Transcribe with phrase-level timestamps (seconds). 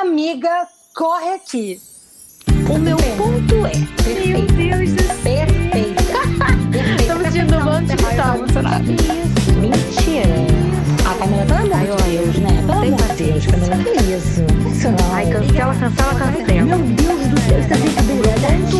[0.00, 1.80] Amiga, corre aqui.
[2.72, 3.72] O meu ponto é.
[4.28, 5.16] Meu Deus do céu.
[5.24, 6.02] Perfeita.
[7.08, 8.84] Tô me sentindo um monte de tá emocionada.
[9.60, 10.28] Mentira.
[11.04, 12.64] A Camila, amor de olha, Deus, né?
[12.64, 14.88] Pelo amor de Deus, Camila, que isso?
[14.88, 15.14] Não.
[15.14, 16.62] Ai, cancela, cancela, cancela.
[16.62, 18.28] Meu Deus do céu, isso é brincadeira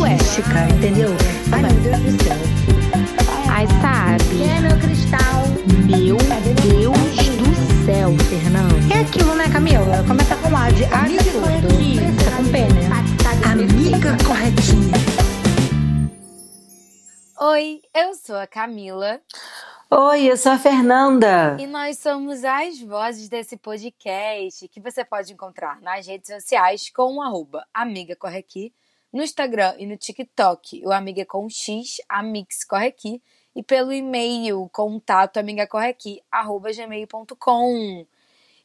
[0.09, 1.09] artística, entendeu?
[1.51, 2.37] Ai, meu Deus do céu.
[3.49, 4.23] Ai, sabe?
[4.37, 5.43] Quem é meu cristal?
[5.85, 6.17] Meu
[6.63, 7.28] Deus do
[7.89, 8.93] céu, Fernando.
[8.93, 10.03] É aquilo, né, Camila?
[10.07, 11.67] Começa com A de absurdo.
[12.23, 12.89] Tá com P, né?
[13.51, 14.93] Amiga corretinha.
[17.41, 19.19] Oi, eu sou a Camila
[19.89, 21.57] Oi, eu sou a Fernanda.
[21.59, 27.15] e nós somos as vozes desse podcast que você pode encontrar nas redes sociais com
[27.15, 28.71] o arroba Amiga Corre Aqui,
[29.11, 33.19] no Instagram e no TikTok, o Amiga com X, Amix Corre Aqui,
[33.59, 38.07] e pelo e-mail contato amigacorreaqui, arroba gmail.com.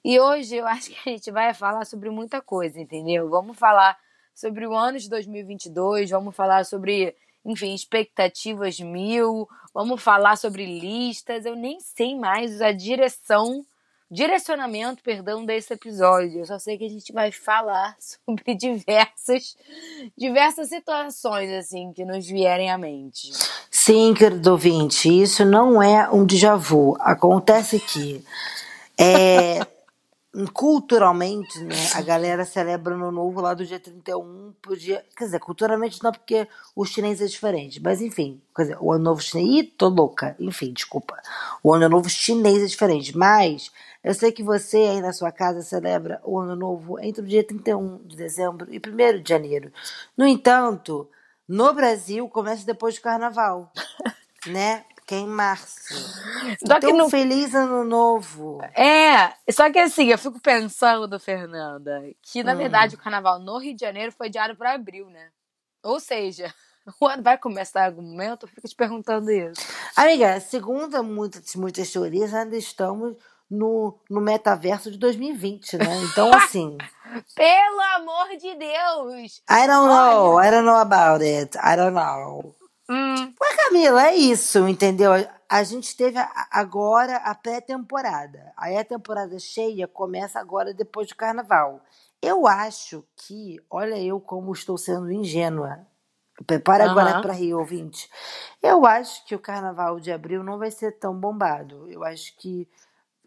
[0.04, 3.28] E hoje eu acho que a gente vai falar sobre muita coisa, entendeu?
[3.28, 3.98] Vamos falar
[4.32, 7.12] sobre o ano de 2022, vamos falar sobre,
[7.44, 11.44] enfim, expectativas mil, vamos falar sobre listas.
[11.44, 13.66] Eu nem sei mais a direção,
[14.14, 16.40] direcionamento, perdão, desse episódio.
[16.40, 19.56] Eu só sei que a gente vai falar sobre diversas,
[20.16, 23.32] diversas situações, assim, que nos vierem à mente.
[23.70, 26.96] Sim, querido ouvinte, isso não é um déjà vu.
[27.00, 28.24] Acontece que
[28.96, 29.58] é,
[30.54, 35.04] culturalmente, né, a galera celebra ano novo lá do dia 31 pro dia.
[35.16, 37.80] Quer dizer, culturalmente não, porque o chinês é diferente.
[37.82, 39.48] Mas enfim, quer dizer, o ano novo chinês.
[39.48, 40.36] Ih, tô louca.
[40.38, 41.20] Enfim, desculpa.
[41.62, 43.16] O ano novo chinês é diferente.
[43.16, 43.70] Mas
[44.04, 47.42] eu sei que você aí na sua casa celebra o ano novo entre o dia
[47.42, 49.72] 31 de dezembro e 1 de janeiro.
[50.16, 51.10] No entanto,
[51.48, 53.72] no Brasil começa depois do carnaval.
[54.46, 54.84] né?
[55.06, 55.94] Que é em março.
[56.66, 58.60] Só então, no feliz ano novo.
[58.74, 62.58] É, só que assim, eu fico pensando, Fernanda, que na Hum.
[62.58, 65.28] verdade o carnaval no Rio de Janeiro foi diário para abril, né?
[65.82, 66.52] Ou seja,
[67.00, 69.60] o ano vai começar em algum momento, eu fico te perguntando isso.
[69.94, 73.16] Amiga, segundo muitas, muitas teorias, ainda estamos
[73.50, 76.00] no, no metaverso de 2020, né?
[76.10, 76.76] Então, assim,
[77.34, 79.42] Pelo amor de Deus!
[79.48, 82.54] I don't know, I don't know about it, I don't know.
[82.88, 85.12] Hum, Mas, Camila, é isso, entendeu?
[85.48, 86.18] A gente teve
[86.50, 88.52] agora a pré-temporada.
[88.56, 91.80] Aí a temporada cheia começa agora depois do carnaval.
[92.20, 95.86] Eu acho que, olha eu como estou sendo ingênua.
[96.46, 97.22] Prepara agora Aham.
[97.22, 98.10] para Rio, ouvinte.
[98.62, 101.88] Eu acho que o carnaval de abril não vai ser tão bombado.
[101.90, 102.68] Eu acho que,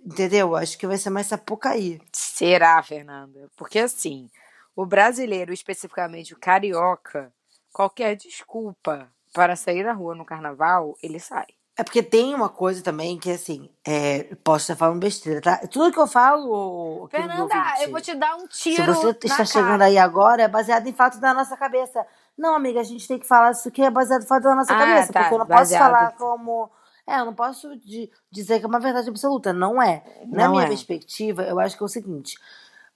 [0.05, 0.47] entendeu?
[0.49, 1.99] Eu acho que vai ser mais Sapucaí.
[2.11, 3.49] será, Fernanda?
[3.57, 4.29] Porque assim,
[4.75, 7.31] o brasileiro, especificamente o carioca,
[7.73, 11.45] qualquer desculpa para sair na rua no carnaval, ele sai.
[11.79, 15.57] É porque tem uma coisa também que, assim, é, posso estar falando besteira, tá?
[15.71, 19.27] Tudo que eu falo, Fernanda, eu vou te dar um Se tiro você na está
[19.29, 19.45] cara.
[19.45, 22.03] chegando aí agora, é baseado em fatos da nossa cabeça.
[22.35, 24.73] Não, amiga, a gente tem que falar isso que é baseado em fatos da nossa
[24.73, 25.13] Ah, cabeça.
[25.13, 25.83] tá, Porque eu não posso baseado.
[25.83, 26.71] falar como.
[27.07, 29.53] É, eu não posso di- dizer que é uma verdade absoluta.
[29.53, 30.03] Não é.
[30.27, 30.67] Na Não minha é.
[30.67, 32.37] perspectiva, eu acho que é o seguinte: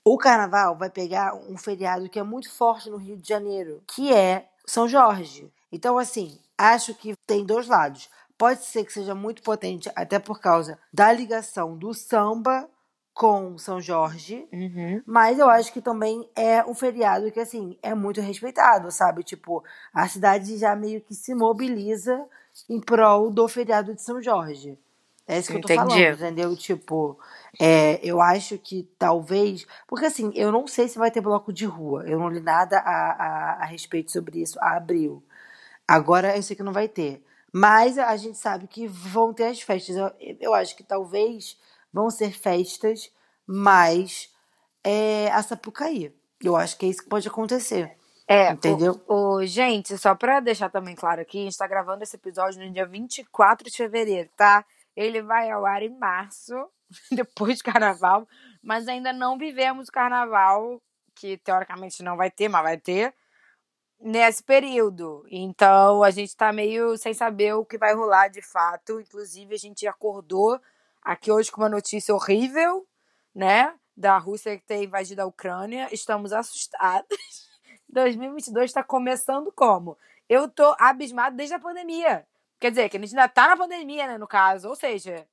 [0.03, 4.13] o carnaval vai pegar um feriado que é muito forte no Rio de Janeiro, que
[4.13, 5.51] é São Jorge.
[5.71, 8.09] Então, assim, acho que tem dois lados.
[8.37, 12.67] Pode ser que seja muito potente, até por causa da ligação do samba
[13.13, 14.47] com São Jorge.
[14.51, 15.01] Uhum.
[15.05, 19.23] Mas eu acho que também é um feriado que, assim, é muito respeitado, sabe?
[19.23, 22.25] Tipo, a cidade já meio que se mobiliza
[22.69, 24.77] em prol do feriado de São Jorge.
[25.27, 26.55] É isso que eu tô falando, entendeu?
[26.57, 27.17] Tipo,
[27.59, 29.65] é, eu acho que talvez.
[29.87, 32.03] Porque, assim, eu não sei se vai ter bloco de rua.
[32.05, 35.23] Eu não li nada a, a, a respeito sobre isso a abril.
[35.87, 37.23] Agora eu sei que não vai ter.
[37.53, 39.95] Mas a gente sabe que vão ter as festas.
[39.95, 41.57] Eu, eu acho que talvez
[41.93, 43.11] vão ser festas,
[43.45, 44.29] mas
[44.83, 46.13] é, a Sapucaí.
[46.43, 47.95] Eu acho que é isso que pode acontecer.
[48.31, 48.99] É, Entendeu?
[49.07, 52.63] O, o- gente, só pra deixar também claro aqui, a gente tá gravando esse episódio
[52.63, 54.63] no dia 24 de fevereiro, tá?
[54.95, 56.53] Ele vai ao ar em março,
[57.11, 58.27] depois do carnaval,
[58.63, 60.81] mas ainda não vivemos o carnaval,
[61.15, 63.13] que teoricamente não vai ter, mas vai ter,
[63.99, 65.25] nesse período.
[65.29, 68.99] Então a gente tá meio sem saber o que vai rolar de fato.
[68.99, 70.59] Inclusive, a gente acordou
[71.01, 72.85] aqui hoje com uma notícia horrível,
[73.35, 73.73] né?
[73.95, 75.89] Da Rússia que tem invadido a Ucrânia.
[75.91, 77.07] Estamos assustados.
[77.91, 79.97] 2022 está começando como?
[80.29, 82.25] Eu tô abismado desde a pandemia.
[82.59, 84.69] Quer dizer, que a gente ainda tá na pandemia, né, no caso.
[84.69, 85.25] Ou seja,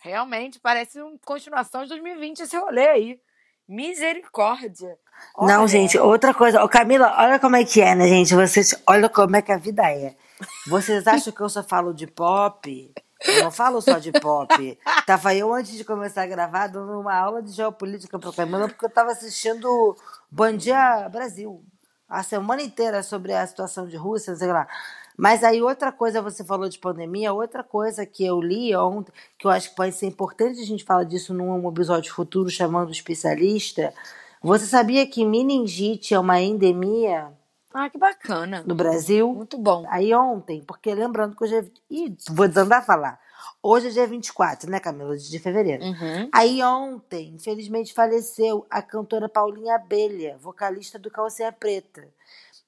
[0.00, 3.20] realmente parece uma continuação de 2020 esse rolê aí.
[3.68, 4.96] Misericórdia.
[5.38, 6.62] Não, Olha, gente, outra coisa.
[6.62, 8.34] Ô, Camila, olha como é que é, né, gente?
[8.34, 10.16] Vocês, olha como é que a vida é.
[10.66, 12.94] Vocês acham que eu só falo de pop
[13.24, 14.78] Eu não falo só de pop.
[15.06, 18.84] Tava eu, antes de começar a gravar, dando uma aula de geopolítica pra Camila, porque
[18.84, 19.96] eu tava assistindo
[20.30, 21.64] Bom Dia Brasil.
[22.08, 24.66] A semana inteira sobre a situação de Rússia, sei lá.
[25.16, 29.46] Mas aí outra coisa, você falou de pandemia, outra coisa que eu li ontem, que
[29.46, 33.92] eu acho que pode ser importante a gente falar disso num episódio futuro chamando especialista.
[34.42, 37.32] Você sabia que meningite é uma endemia
[37.72, 38.62] Ah, que bacana.
[38.66, 39.32] no Brasil?
[39.32, 39.84] Muito bom.
[39.88, 41.64] Aí ontem, porque lembrando que hoje é.
[41.90, 43.18] Ih, vou desandar a falar.
[43.68, 45.16] Hoje é dia 24, né, Camila?
[45.16, 45.82] De fevereiro.
[45.82, 46.28] Uhum.
[46.32, 52.06] Aí ontem, infelizmente, faleceu a cantora Paulinha Abelha, vocalista do Calcinha Preta.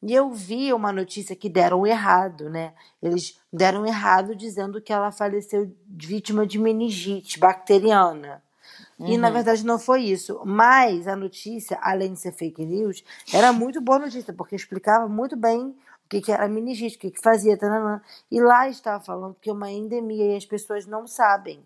[0.03, 2.73] E eu vi uma notícia que deram errado, né?
[3.01, 8.43] Eles deram errado dizendo que ela faleceu vítima de meningite bacteriana.
[8.99, 10.41] E na verdade não foi isso.
[10.45, 15.37] Mas a notícia, além de ser fake news, era muito boa notícia, porque explicava muito
[15.37, 15.77] bem
[16.09, 18.01] o que, que era meningite, o que, que fazia, tananã.
[18.31, 21.63] e lá estava falando que é uma endemia e as pessoas não sabem.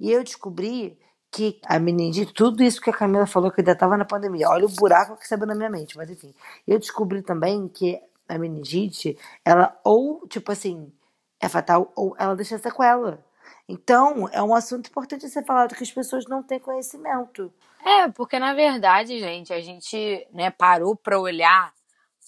[0.00, 0.98] E eu descobri
[1.30, 4.66] que a meningite, tudo isso que a Camila falou que ainda estava na pandemia, olha
[4.66, 6.34] o buraco que saiu na minha mente, mas enfim.
[6.66, 10.92] Eu descobri também que a meningite, ela ou, tipo assim,
[11.40, 13.24] é fatal ou ela deixa sequela.
[13.68, 17.52] Então, é um assunto importante ser falado que as pessoas não têm conhecimento.
[17.84, 21.72] É, porque na verdade, gente, a gente né, parou para olhar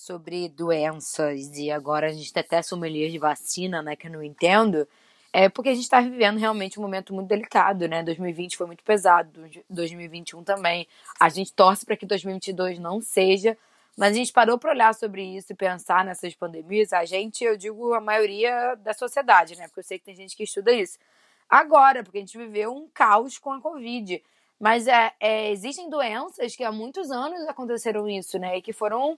[0.00, 4.22] sobre doenças e agora a gente tem até sommelier de vacina, né, que eu não
[4.22, 4.88] entendo.
[5.32, 8.02] É porque a gente está vivendo realmente um momento muito delicado, né?
[8.02, 10.88] 2020 foi muito pesado, 2021 também.
[11.20, 13.56] A gente torce para que 2022 não seja,
[13.96, 16.92] mas a gente parou para olhar sobre isso e pensar nessas pandemias.
[16.92, 19.68] A gente, eu digo a maioria da sociedade, né?
[19.68, 20.98] Porque eu sei que tem gente que estuda isso.
[21.48, 24.20] Agora, porque a gente viveu um caos com a Covid.
[24.58, 28.58] Mas é, é, existem doenças que há muitos anos aconteceram isso, né?
[28.58, 29.16] E que foram.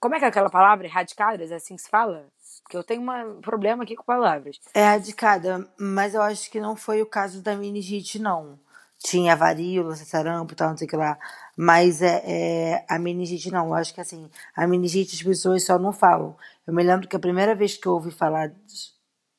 [0.00, 0.86] Como é que é aquela palavra?
[0.86, 2.26] Erradicadas, é assim que se fala?
[2.62, 4.58] Porque eu tenho um problema aqui com palavras.
[4.72, 8.58] É radicada, mas eu acho que não foi o caso da meningite, não.
[8.98, 11.18] Tinha varíola, sarampo e tal, não sei o que lá.
[11.54, 13.68] Mas é, é, a meningite não.
[13.68, 16.34] Eu acho que assim, a meningite as pessoas só não falam.
[16.66, 18.50] Eu me lembro que a primeira vez que eu ouvi falar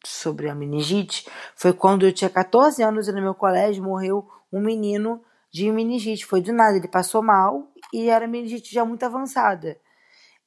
[0.05, 4.61] sobre a meningite foi quando eu tinha 14 anos e no meu colégio morreu um
[4.61, 6.25] menino de meningite.
[6.25, 9.77] Foi do nada, ele passou mal e era meningite já muito avançada.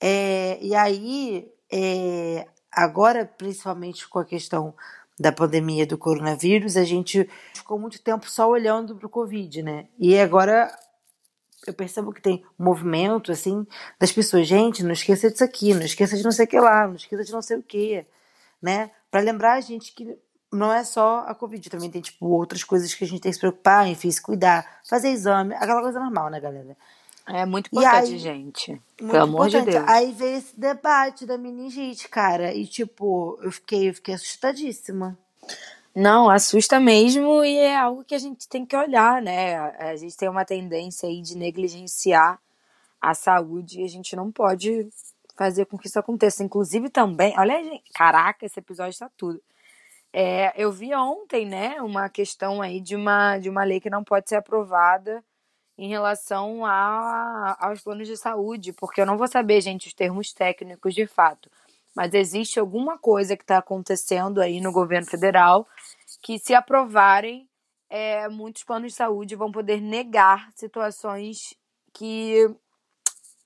[0.00, 4.74] É, e aí, é, agora, principalmente com a questão
[5.18, 9.86] da pandemia do coronavírus, a gente ficou muito tempo só olhando para o Covid, né?
[9.98, 10.70] E agora
[11.66, 13.66] eu percebo que tem movimento, assim,
[13.98, 16.86] das pessoas, gente, não esqueça disso aqui, não esqueça de não sei o que lá,
[16.86, 18.04] não esqueça de não sei o que,
[18.60, 18.90] né?
[19.10, 20.18] Para lembrar a gente que
[20.52, 23.34] não é só a Covid, também tem, tipo, outras coisas que a gente tem que
[23.34, 26.76] se preocupar, enfim, se cuidar, fazer exame, aquela coisa normal, né, galera?
[27.26, 28.70] É muito importante, aí, gente.
[29.00, 29.60] muito Pelo amor de.
[29.62, 29.88] Deus.
[29.88, 35.18] Aí veio esse debate da meningite, cara, e tipo, eu fiquei, eu fiquei assustadíssima.
[35.94, 39.56] Não, assusta mesmo e é algo que a gente tem que olhar, né?
[39.78, 42.38] A gente tem uma tendência aí de negligenciar
[43.00, 44.88] a saúde e a gente não pode
[45.36, 46.42] fazer com que isso aconteça.
[46.42, 49.40] Inclusive também, olha, gente, caraca, esse episódio está tudo.
[50.12, 54.04] É, eu vi ontem, né, uma questão aí de uma, de uma lei que não
[54.04, 55.24] pode ser aprovada
[55.76, 60.32] em relação a, aos planos de saúde, porque eu não vou saber, gente, os termos
[60.32, 61.50] técnicos de fato,
[61.94, 65.66] mas existe alguma coisa que está acontecendo aí no governo federal
[66.22, 67.48] que, se aprovarem,
[67.88, 71.54] é, muitos planos de saúde vão poder negar situações
[71.92, 72.48] que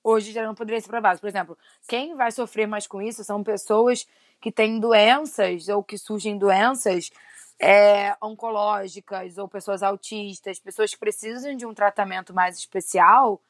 [0.03, 1.19] hoje já não poderiam ser aprovadas.
[1.19, 1.57] Por exemplo,
[1.87, 4.07] quem vai sofrer mais com isso são pessoas
[4.41, 7.11] que têm doenças ou que surgem doenças
[7.59, 13.41] é, oncológicas ou pessoas autistas, pessoas que precisam de um tratamento mais especial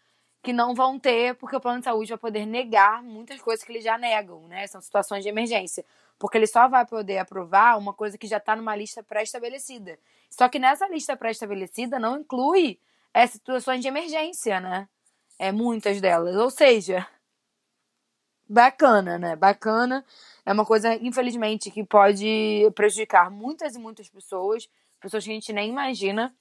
[0.41, 3.71] que não vão ter, porque o plano de saúde vai poder negar muitas coisas que
[3.71, 4.65] eles já negam, né?
[4.67, 5.85] São situações de emergência.
[6.17, 9.99] Porque ele só vai poder aprovar uma coisa que já está numa lista pré-estabelecida.
[10.29, 12.79] Só que nessa lista pré-estabelecida não inclui
[13.13, 14.87] é, situações de emergência, né?
[15.37, 16.35] É, muitas delas.
[16.35, 17.05] Ou seja,
[18.49, 19.35] bacana, né?
[19.35, 20.03] Bacana.
[20.45, 24.67] É uma coisa, infelizmente, que pode prejudicar muitas e muitas pessoas,
[24.99, 26.33] pessoas que a gente nem imagina,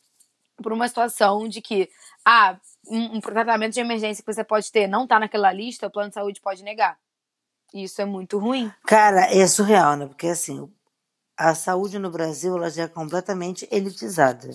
[0.62, 1.90] por uma situação de que,
[2.24, 5.90] ah, um, um tratamento de emergência que você pode ter não tá naquela lista, o
[5.90, 6.98] plano de saúde pode negar.
[7.72, 8.72] Isso é muito ruim.
[8.86, 10.06] Cara, é surreal, né?
[10.06, 10.72] Porque assim,
[11.36, 14.50] a saúde no Brasil ela já é completamente elitizada,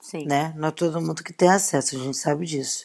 [0.00, 0.26] Sim.
[0.26, 0.52] né?
[0.56, 2.84] Não é todo mundo que tem acesso, a gente sabe disso.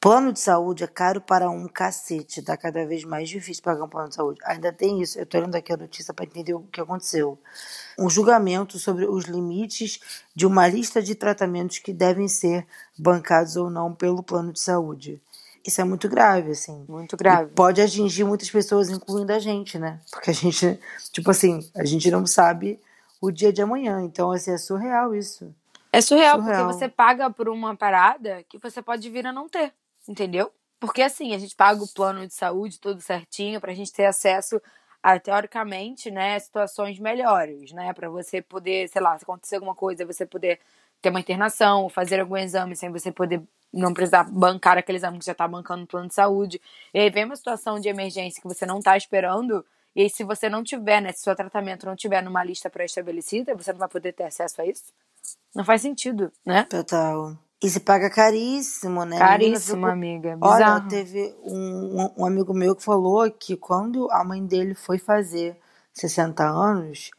[0.00, 3.88] Plano de saúde é caro para um cacete, tá cada vez mais difícil pagar um
[3.88, 4.38] plano de saúde.
[4.44, 7.36] Ainda tem isso, eu tô lendo aqui a notícia para entender o que aconteceu.
[7.98, 9.98] Um julgamento sobre os limites
[10.36, 12.64] de uma lista de tratamentos que devem ser
[12.96, 15.20] bancados ou não pelo plano de saúde.
[15.66, 16.84] Isso é muito grave, assim.
[16.88, 17.50] Muito grave.
[17.50, 20.00] E pode atingir muitas pessoas, incluindo a gente, né?
[20.12, 20.78] Porque a gente,
[21.10, 22.80] tipo assim, a gente não sabe
[23.20, 24.00] o dia de amanhã.
[24.02, 25.52] Então, assim, é surreal isso.
[25.92, 26.66] É surreal, Surreal.
[26.66, 29.72] porque você paga por uma parada que você pode vir a não ter,
[30.08, 30.52] entendeu?
[30.80, 34.60] Porque assim, a gente paga o plano de saúde tudo certinho pra gente ter acesso
[35.02, 37.92] a, teoricamente, né, situações melhores, né?
[37.92, 40.60] Pra você poder, sei lá, se acontecer alguma coisa, você poder
[41.00, 45.26] ter uma internação, fazer algum exame sem você poder não precisar bancar aquele exame que
[45.26, 46.60] já tá bancando no plano de saúde.
[46.92, 50.24] E aí vem uma situação de emergência que você não tá esperando, e aí se
[50.24, 53.88] você não tiver, né, se seu tratamento não tiver numa lista pré-estabelecida, você não vai
[53.88, 54.84] poder ter acesso a isso.
[55.54, 56.64] Não faz sentido, né?
[56.64, 57.36] Total.
[57.62, 59.18] E se paga caríssimo, né?
[59.18, 60.38] Caríssimo, ficou- amiga.
[60.40, 65.56] Olha, teve um, um- amigo meu que falou que quando a mãe dele foi fazer
[65.92, 67.10] 60 anos,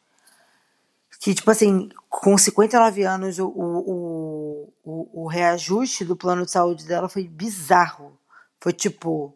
[1.20, 6.52] que, tipo assim, com 59 anos, o, o, o, o, o reajuste do plano de
[6.52, 8.18] saúde dela foi bizarro.
[8.62, 9.36] Foi, tipo,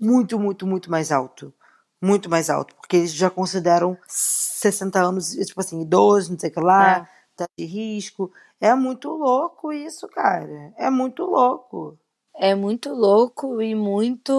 [0.00, 1.52] muito, muito, muito mais alto.
[2.00, 2.74] Muito mais alto.
[2.76, 7.08] Porque eles já consideram 60 anos, tipo assim, idoso, não sei o que lá, É.
[7.36, 8.32] tá de risco.
[8.60, 10.72] É muito louco isso, cara.
[10.76, 11.98] É muito louco.
[12.34, 14.32] É muito louco e muito.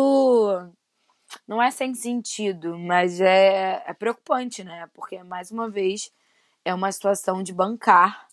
[1.47, 4.87] Não é sem sentido, mas é, é preocupante, né?
[4.93, 6.11] Porque, mais uma vez,
[6.65, 8.27] é uma situação de bancar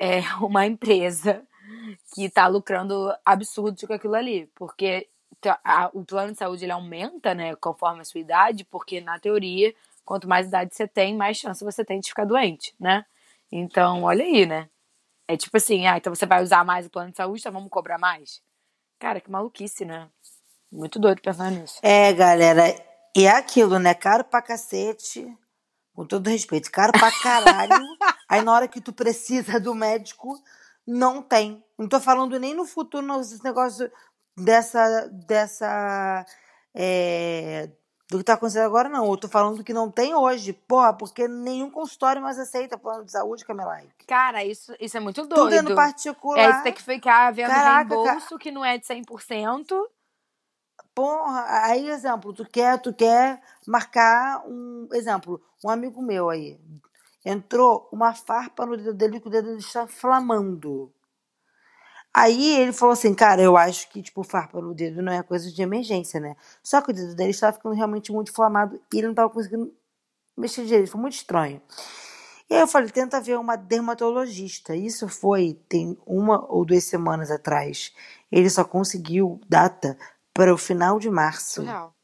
[0.00, 1.42] é, uma empresa
[2.14, 4.46] que está lucrando absurdo com aquilo ali.
[4.56, 5.08] Porque
[5.64, 9.74] a- o plano de saúde ele aumenta, né, conforme a sua idade, porque, na teoria,
[10.04, 13.04] quanto mais idade você tem, mais chance você tem de ficar doente, né?
[13.52, 14.68] Então, olha aí, né?
[15.28, 17.68] É tipo assim, ah, então você vai usar mais o plano de saúde, então vamos
[17.68, 18.40] cobrar mais?
[18.98, 20.08] Cara, que maluquice, né?
[20.72, 21.78] Muito doido pensar nisso.
[21.82, 22.74] É, galera,
[23.14, 23.92] e é aquilo, né?
[23.92, 25.30] Caro pra cacete,
[25.94, 27.72] com todo respeito, caro pra caralho.
[28.28, 30.34] Aí na hora que tu precisa do médico,
[30.86, 31.62] não tem.
[31.76, 33.90] Não tô falando nem no futuro, não, esse negócio
[34.36, 35.08] dessa.
[35.26, 36.24] dessa
[36.74, 37.70] é,
[38.10, 39.10] do que tá acontecendo agora, não.
[39.10, 40.52] Eu tô falando que não tem hoje.
[40.52, 44.06] Porra, porque nenhum consultório mais aceita plano de saúde, Camelike.
[44.06, 45.44] Cara, isso, isso é muito doido.
[45.44, 46.38] Tudo é no particular.
[46.38, 49.74] É, você tem que ficar vendo Caraca, reembolso que não é de 100%.
[50.94, 54.88] Porra, aí, exemplo, tu quer, tu quer marcar um.
[54.92, 56.58] Exemplo, um amigo meu aí.
[57.24, 60.90] Entrou uma farpa no dedo dele que o dedo está inflamando.
[62.14, 65.50] Aí ele falou assim, cara, eu acho que, tipo, farpa no dedo não é coisa
[65.52, 66.36] de emergência, né?
[66.62, 69.72] Só que o dedo dele estava ficando realmente muito inflamado e ele não estava conseguindo
[70.36, 70.90] mexer direito.
[70.90, 71.60] Foi muito estranho.
[72.50, 74.74] E aí eu falei, tenta ver uma dermatologista.
[74.74, 77.92] Isso foi, tem uma ou duas semanas atrás.
[78.32, 79.98] Ele só conseguiu data
[80.32, 81.62] para o final de março.
[81.62, 81.94] Surreal.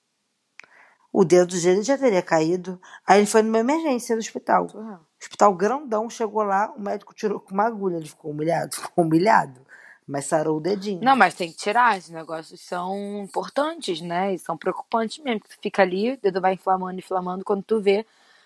[1.11, 2.81] O dedo dele já teria caído.
[3.07, 4.69] Aí ele foi numa emergência do hospital.
[4.69, 5.01] Surreal.
[5.21, 7.97] Hospital grandão, chegou lá, o médico tirou com uma agulha.
[7.97, 8.77] Ele ficou humilhado?
[8.77, 9.64] Ficou humilhado.
[10.07, 11.01] Mas sarou o dedinho.
[11.03, 11.97] Não, mas tem que tirar.
[11.97, 14.35] Esses negócios são importantes, né?
[14.35, 15.41] E são preocupantes mesmo.
[15.41, 17.45] Que tu fica ali, o dedo vai inflamando, inflamando.
[17.45, 18.05] Quando tu vê,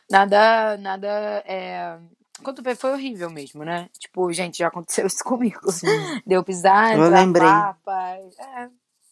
[0.09, 1.09] nada, nada
[1.45, 1.99] é...
[2.43, 3.89] Quando tu vê, foi horrível mesmo, né?
[3.99, 5.73] Tipo, gente, já aconteceu isso comigo.
[5.73, 5.87] Sim.
[6.25, 7.49] Deu pisar, Eu lembrei.
[7.49, 8.17] papa.
[8.39, 8.69] É,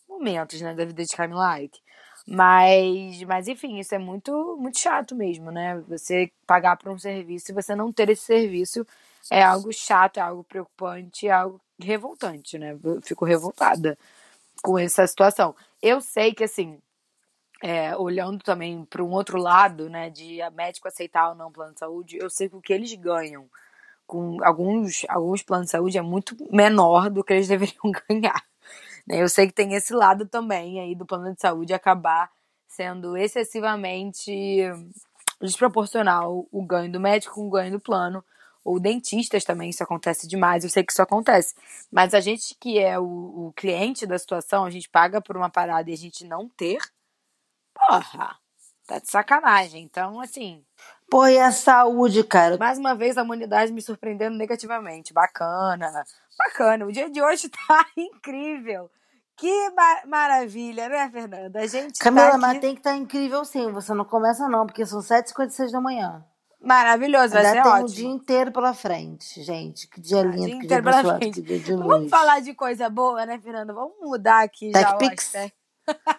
[0.08, 1.80] momentos, né, da vida de Kami Like.
[2.28, 5.80] Mas, mas, enfim, isso é muito, muito chato mesmo, né?
[5.88, 8.84] Você pagar por um serviço e você não ter esse serviço
[9.30, 12.78] é algo chato, é algo preocupante, é algo revoltante, né?
[12.82, 13.98] Eu fico revoltada
[14.62, 15.54] com essa situação.
[15.82, 16.80] Eu sei que, assim,
[17.62, 21.80] é, olhando também para um outro lado, né, de médico aceitar ou não plano de
[21.80, 23.48] saúde, eu sei que o que eles ganham
[24.06, 28.42] com alguns, alguns planos de saúde é muito menor do que eles deveriam ganhar.
[29.06, 29.22] né?
[29.22, 32.30] Eu sei que tem esse lado também aí do plano de saúde acabar
[32.68, 34.32] sendo excessivamente
[35.40, 38.24] desproporcional o ganho do médico com o ganho do plano.
[38.66, 41.54] Ou dentistas também, isso acontece demais, eu sei que isso acontece.
[41.90, 43.04] Mas a gente que é o,
[43.46, 46.78] o cliente da situação, a gente paga por uma parada e a gente não ter,
[47.72, 48.36] porra,
[48.86, 49.84] tá de sacanagem.
[49.84, 50.64] Então, assim,
[51.08, 52.58] Pô, e a saúde, cara?
[52.58, 55.12] mais uma vez a humanidade me surpreendendo negativamente.
[55.12, 56.04] Bacana,
[56.36, 56.86] bacana.
[56.86, 58.90] O dia de hoje tá incrível.
[59.36, 61.60] Que ma- maravilha, né, Fernanda?
[61.60, 63.70] A gente Camila, tá mas aqui tem que estar incrível sim.
[63.70, 66.24] Você não começa não, porque são 7h56 da manhã.
[66.66, 67.88] Maravilhoso, vai Ainda ser tem ótimo.
[67.88, 69.86] o dia inteiro pela frente, gente.
[69.88, 71.34] Que dia Ah, lindo, dia que dia abençoado, frente.
[71.34, 71.86] que dia de luz.
[71.86, 73.72] Vamos falar de coisa boa, né, Fernanda?
[73.72, 75.24] Vamos mudar aqui já o TechPix?
[75.26, 75.56] aspecto.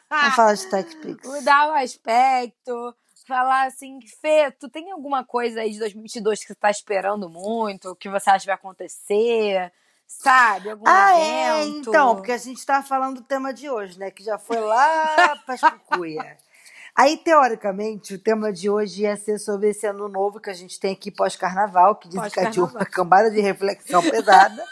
[0.09, 1.27] Vamos falar de TechPix.
[1.29, 2.95] Mudar o aspecto.
[3.27, 7.93] Falar assim, Fê, tu tem alguma coisa aí de 2022 que você tá esperando muito?
[7.97, 9.69] Que você acha que vai acontecer?
[10.07, 10.69] Sabe?
[10.69, 11.89] Algum Ah, é, evento?
[11.89, 14.09] então, porque a gente tá falando do tema de hoje, né?
[14.09, 16.37] Que já foi lá pra Chucuia.
[16.97, 20.79] Aí, teoricamente, o tema de hoje ia ser sobre esse ano novo que a gente
[20.79, 22.81] tem aqui pós-carnaval, que desencadeou Pós-carnaval.
[22.81, 24.65] uma cambada de reflexão pesada.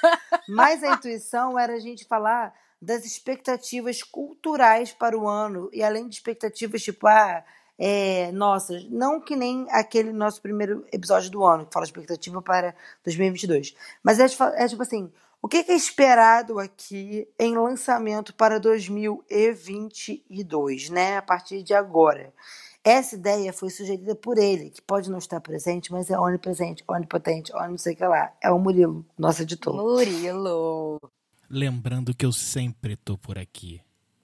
[0.50, 2.52] Mas a intuição era a gente falar
[2.82, 5.70] das expectativas culturais para o ano.
[5.72, 7.44] E além de expectativas, tipo, ah,
[7.78, 12.74] é, nossas, não que nem aquele nosso primeiro episódio do ano, que fala expectativa para
[13.04, 13.76] 2022.
[14.02, 15.12] Mas é, é tipo assim,
[15.46, 21.18] o que é esperado aqui em lançamento para 2022, né?
[21.18, 22.34] A partir de agora.
[22.84, 27.56] Essa ideia foi sugerida por ele, que pode não estar presente, mas é onipresente, onipotente,
[27.56, 28.34] on não sei o que lá.
[28.42, 29.76] É o Murilo, nosso editor.
[29.76, 31.00] Murilo.
[31.48, 33.80] Lembrando que eu sempre tô por aqui.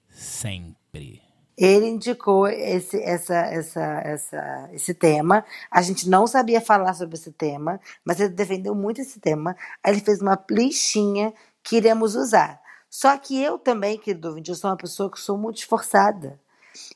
[0.08, 1.22] Sempre.
[1.56, 5.44] Ele indicou esse, essa, essa, essa, esse tema.
[5.70, 9.56] A gente não sabia falar sobre esse tema, mas ele defendeu muito esse tema.
[9.82, 11.32] Aí ele fez uma listinha
[11.62, 12.60] que iremos usar.
[12.88, 16.40] Só que eu também, querido ouvinte, eu sou uma pessoa que sou muito esforçada.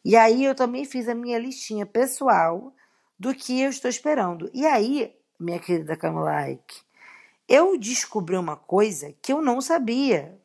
[0.05, 2.73] E aí eu também fiz a minha listinha pessoal
[3.19, 4.51] do que eu estou esperando.
[4.53, 6.83] E aí, minha querida Camilike,
[7.49, 10.39] eu descobri uma coisa que eu não sabia.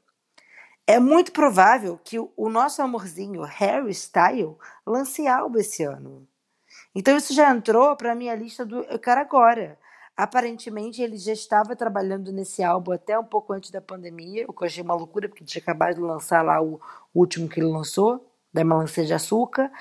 [0.91, 6.27] É muito provável que o nosso amorzinho Harry Style lance álbum esse ano.
[6.93, 9.79] Então isso já entrou para a minha lista do Eu Quero Agora.
[10.17, 14.63] Aparentemente ele já estava trabalhando nesse álbum até um pouco antes da pandemia, o que
[14.63, 16.77] eu achei uma loucura, porque tinha acabado de lançar lá o
[17.15, 19.71] último que ele lançou, da melancia de açúcar.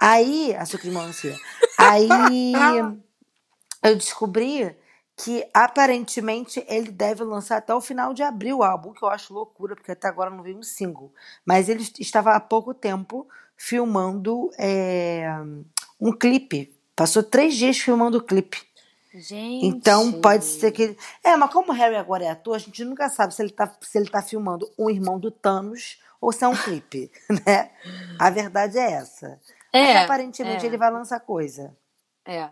[0.00, 1.36] Aí, açúcar de melancia.
[1.78, 2.54] Aí
[3.84, 4.74] eu descobri
[5.16, 9.32] que aparentemente ele deve lançar até o final de abril o álbum, que eu acho
[9.32, 11.12] loucura, porque até agora não veio um single.
[11.44, 15.28] Mas ele estava há pouco tempo filmando é,
[16.00, 16.74] um clipe.
[16.96, 18.60] Passou três dias filmando o clipe.
[19.14, 19.66] Gente.
[19.66, 20.96] Então pode ser que.
[21.22, 23.72] É, mas como o Harry agora é ator, a gente nunca sabe se ele tá,
[23.80, 27.12] se ele tá filmando um irmão do Thanos ou se é um clipe,
[27.46, 27.70] né?
[28.18, 29.40] A verdade é essa.
[29.72, 30.68] É, Mas, aparentemente é.
[30.68, 31.76] ele vai lançar coisa.
[32.24, 32.48] É.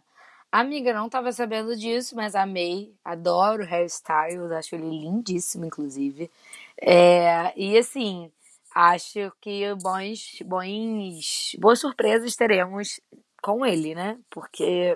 [0.52, 2.94] Amiga, não tava sabendo disso, mas amei.
[3.02, 6.30] Adoro hairstyles, acho ele lindíssimo, inclusive.
[6.78, 8.30] É, e assim,
[8.75, 13.00] acho que bons, bons, boas surpresas teremos
[13.42, 14.18] com ele, né?
[14.28, 14.94] Porque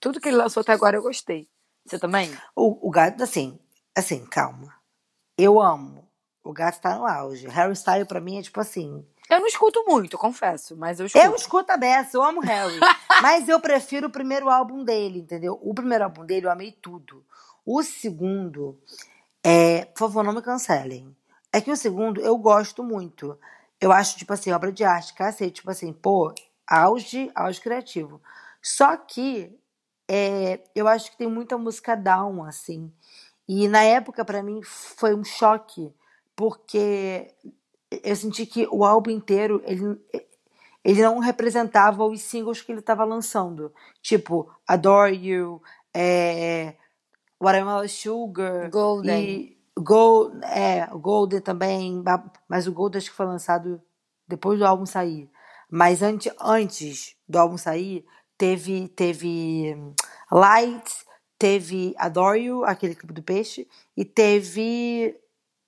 [0.00, 1.48] tudo que ele lançou até agora eu gostei.
[1.84, 2.30] Você também?
[2.54, 3.58] O, o gato, assim,
[3.96, 4.72] assim, calma.
[5.36, 6.08] Eu amo.
[6.44, 7.48] O gato tá no auge.
[7.48, 9.04] Harry Styles pra mim é tipo assim.
[9.32, 11.24] Eu não escuto muito, confesso, mas eu escuto.
[11.24, 12.78] Eu escuto a beça, eu amo Harry.
[13.22, 15.58] mas eu prefiro o primeiro álbum dele, entendeu?
[15.62, 17.24] O primeiro álbum dele eu amei tudo.
[17.64, 18.78] O segundo,
[19.42, 21.16] é, por favor, não me cancelem.
[21.50, 23.38] É que o segundo eu gosto muito.
[23.80, 25.52] Eu acho, tipo assim, obra de arte, cacete.
[25.52, 26.34] Tipo assim, pô,
[26.66, 28.20] auge, auge criativo.
[28.60, 29.50] Só que
[30.06, 32.92] é, eu acho que tem muita música down, assim.
[33.48, 35.90] E na época, pra mim, foi um choque,
[36.36, 37.34] porque
[38.02, 39.98] eu senti que o álbum inteiro ele,
[40.84, 43.72] ele não representava os singles que ele estava lançando.
[44.00, 45.62] Tipo, Adore You,
[45.94, 46.74] é,
[47.40, 48.70] Watermelon Sugar.
[48.70, 49.22] Golden.
[49.22, 52.02] E Gold, é, Golden também,
[52.48, 53.80] mas o Golden acho que foi lançado
[54.28, 55.30] depois do álbum sair.
[55.70, 58.04] Mas antes, antes do álbum sair,
[58.36, 59.74] teve, teve
[60.30, 61.04] Light,
[61.38, 65.16] teve Adore You, aquele clipe do peixe, e teve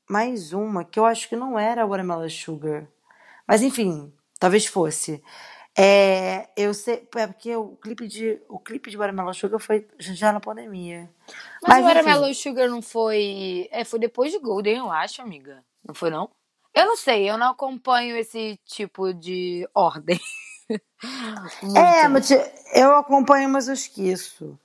[0.09, 2.87] mais uma que eu acho que não era Watermelon Sugar.
[3.47, 5.23] Mas enfim, talvez fosse.
[5.77, 10.33] É, eu sei, é porque o clipe de o clipe de Watermelon Sugar foi já
[10.33, 11.11] na pandemia.
[11.62, 15.64] Mas, Mas Watermelon Sugar não foi, é, foi depois de Golden, eu acho, amiga.
[15.85, 16.31] Não foi não?
[16.73, 20.21] Eu não sei, eu não acompanho esse tipo de ordem.
[21.77, 22.31] é, mas
[22.75, 24.59] eu acompanho, mas eu esqueço.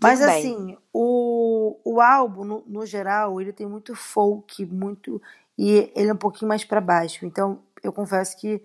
[0.00, 5.20] Mas Tudo assim, o, o álbum, no, no geral, ele tem muito folk, muito.
[5.56, 7.24] E ele é um pouquinho mais para baixo.
[7.24, 8.62] Então, eu confesso que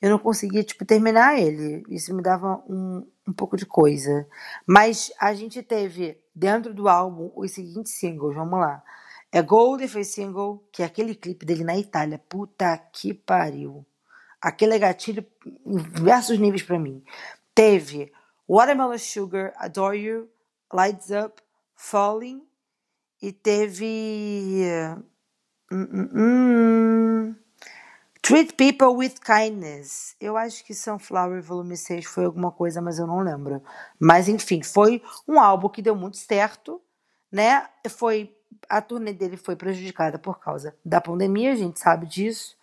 [0.00, 1.84] eu não conseguia, tipo, terminar ele.
[1.88, 4.26] Isso me dava um, um pouco de coisa.
[4.66, 8.34] Mas a gente teve, dentro do álbum, os seguintes singles.
[8.34, 8.82] Vamos lá.
[9.30, 12.20] É Gold foi single, que é aquele clipe dele na Itália.
[12.28, 13.86] Puta que pariu.
[14.40, 15.24] Aquele é gatilho
[15.64, 17.02] em diversos níveis para mim.
[17.54, 18.12] Teve
[18.48, 20.28] Watermelon Sugar, Adore You,
[20.72, 21.42] Lights Up,
[21.74, 22.42] Falling
[23.20, 24.64] e teve
[25.70, 27.36] hum, hum, hum,
[28.22, 30.16] Treat People with Kindness.
[30.20, 33.62] Eu acho que Sunflower Volume 6 foi alguma coisa, mas eu não lembro.
[33.98, 36.80] Mas enfim, foi um álbum que deu muito certo,
[37.30, 37.68] né?
[37.88, 38.34] Foi
[38.68, 42.56] a turnê dele foi prejudicada por causa da pandemia, a gente sabe disso.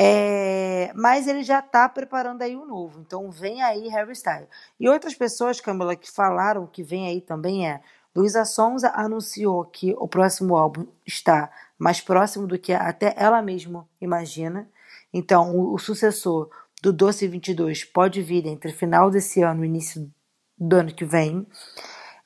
[0.00, 3.00] É, mas ele já está preparando aí o um novo.
[3.00, 4.48] Então vem aí Harry Styles.
[4.78, 7.80] E outras pessoas, Camila, que falaram que vem aí também é.
[8.14, 13.88] Luísa Sonza anunciou que o próximo álbum está mais próximo do que até ela mesma
[14.00, 14.68] imagina.
[15.12, 16.50] Então, o, o sucessor
[16.82, 20.10] do Doce 22 pode vir entre final desse ano e início
[20.58, 21.46] do ano que vem.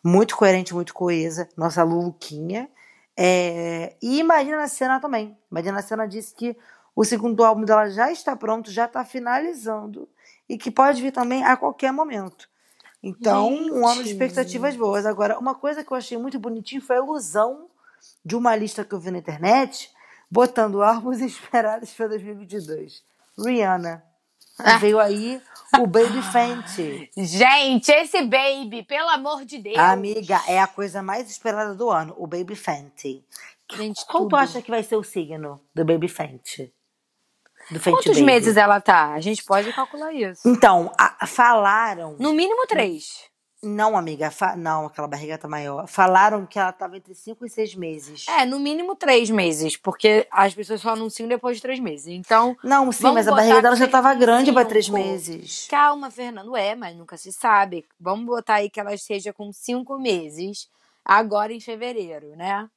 [0.03, 1.49] Muito coerente, muito coesa.
[1.57, 2.69] Nossa Luluquinha.
[3.17, 5.37] É, e Marina Senna também.
[5.51, 6.57] Marina Senna disse que
[6.97, 10.09] o segundo álbum dela já está pronto, já está finalizando.
[10.49, 12.49] e que pode vir também a qualquer momento.
[13.03, 14.13] Então, um ano de Gente.
[14.13, 15.05] expectativas boas.
[15.05, 17.69] Agora, uma coisa que eu achei muito bonitinho foi a ilusão
[18.25, 19.91] de uma lista que eu vi na internet
[20.31, 23.03] botando álbuns esperados para 2022.
[23.39, 24.03] Rihanna.
[24.59, 24.79] Ah.
[24.79, 25.43] Veio aí
[25.81, 27.11] o Baby Fenty.
[27.17, 29.77] Gente, esse baby, pelo amor de Deus.
[29.79, 33.25] Amiga, é a coisa mais esperada do ano, o Baby Fenty.
[33.75, 34.31] Gente, Qual tudo.
[34.31, 36.73] tu acha que vai ser o signo do Baby Fenty?
[37.71, 38.23] Do Fenty Quantos Baby?
[38.23, 39.13] meses ela tá?
[39.13, 40.49] A gente pode calcular isso.
[40.49, 42.17] Então, a- falaram.
[42.19, 43.25] No mínimo três.
[43.63, 45.89] Não, amiga, não, aquela barriga tá maior.
[45.89, 48.27] Falaram que ela tava entre 5 e 6 meses.
[48.29, 52.07] É, no mínimo três meses, porque as pessoas só anunciam depois de três meses.
[52.07, 54.69] Então, Não, sim, mas a barriga dela já tava grande pra cinco.
[54.69, 55.67] 3 meses.
[55.69, 56.55] calma, Fernando.
[56.55, 57.85] É, mas nunca se sabe.
[57.99, 60.69] Vamos botar aí que ela esteja com cinco meses,
[61.05, 62.69] agora em fevereiro, né?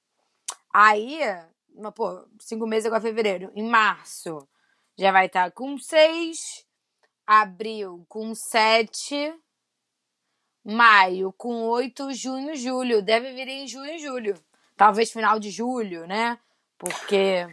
[0.74, 1.20] Aí,
[1.94, 3.52] pô, cinco meses agora em fevereiro.
[3.54, 4.48] Em março,
[5.00, 6.66] já vai estar com seis.
[7.26, 9.34] Abril com sete.
[10.66, 12.12] Maio com oito.
[12.14, 13.02] Junho, julho.
[13.02, 14.36] Deve vir em junho e julho.
[14.76, 16.38] Talvez final de julho, né?
[16.78, 17.48] Porque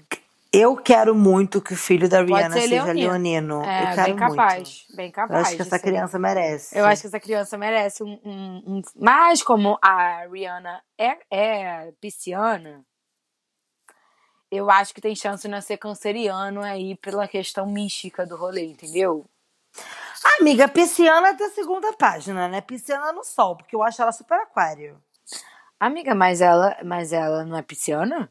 [0.53, 3.01] Eu quero muito que o filho da Rihanna seja leonino.
[3.11, 3.63] leonino.
[3.65, 4.85] é eu quero bem capaz.
[4.87, 4.97] muito.
[4.97, 5.47] Bem Eu capaz.
[5.47, 5.83] acho que essa ser.
[5.83, 6.79] criança merece.
[6.79, 8.21] Eu acho que essa criança merece um.
[8.25, 12.85] um, um- Mas como a Rihanna é, é pisciana,
[14.51, 19.25] eu acho que tem chance de nascer canceriano aí pela questão mística do rolê, entendeu?
[20.41, 22.61] Amiga, pisciana é da segunda página, né?
[22.61, 25.01] Pisciana no sol, porque eu acho ela super aquário.
[25.79, 28.31] Amiga, mas ela, mas ela não é pisciana?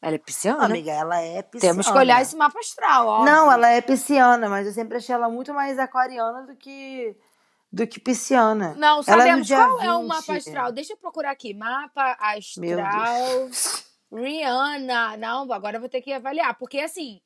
[0.00, 0.64] Ela é pisciana?
[0.64, 1.74] Amiga, ela é pisciana.
[1.74, 3.24] Temos que olhar esse mapa astral, ó.
[3.24, 7.16] Não, ela é pisciana, mas eu sempre achei ela muito mais aquariana do que
[7.72, 8.74] do que pisciana.
[8.76, 10.06] Não, Ela é sabemos dia qual é o 20.
[10.08, 10.72] mapa astral.
[10.72, 11.52] Deixa eu procurar aqui.
[11.54, 13.48] Mapa astral.
[14.14, 15.16] Rihanna.
[15.16, 16.54] Não, agora eu vou ter que avaliar.
[16.56, 17.20] Porque, assim,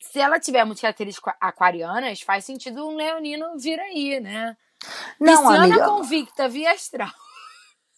[0.00, 4.56] se ela tiver muitas características aquarianas, faz sentido um leonino vir aí, né?
[5.18, 5.84] Não, Pisciana amiga.
[5.84, 7.10] convicta, via astral.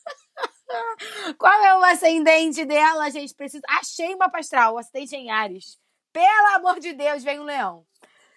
[1.39, 3.35] Qual é o ascendente dela, gente?
[3.35, 3.63] Preciso...
[3.69, 5.79] Achei o mapa astral, o ascendente em Ares.
[6.13, 7.85] Pelo amor de Deus, vem um leão.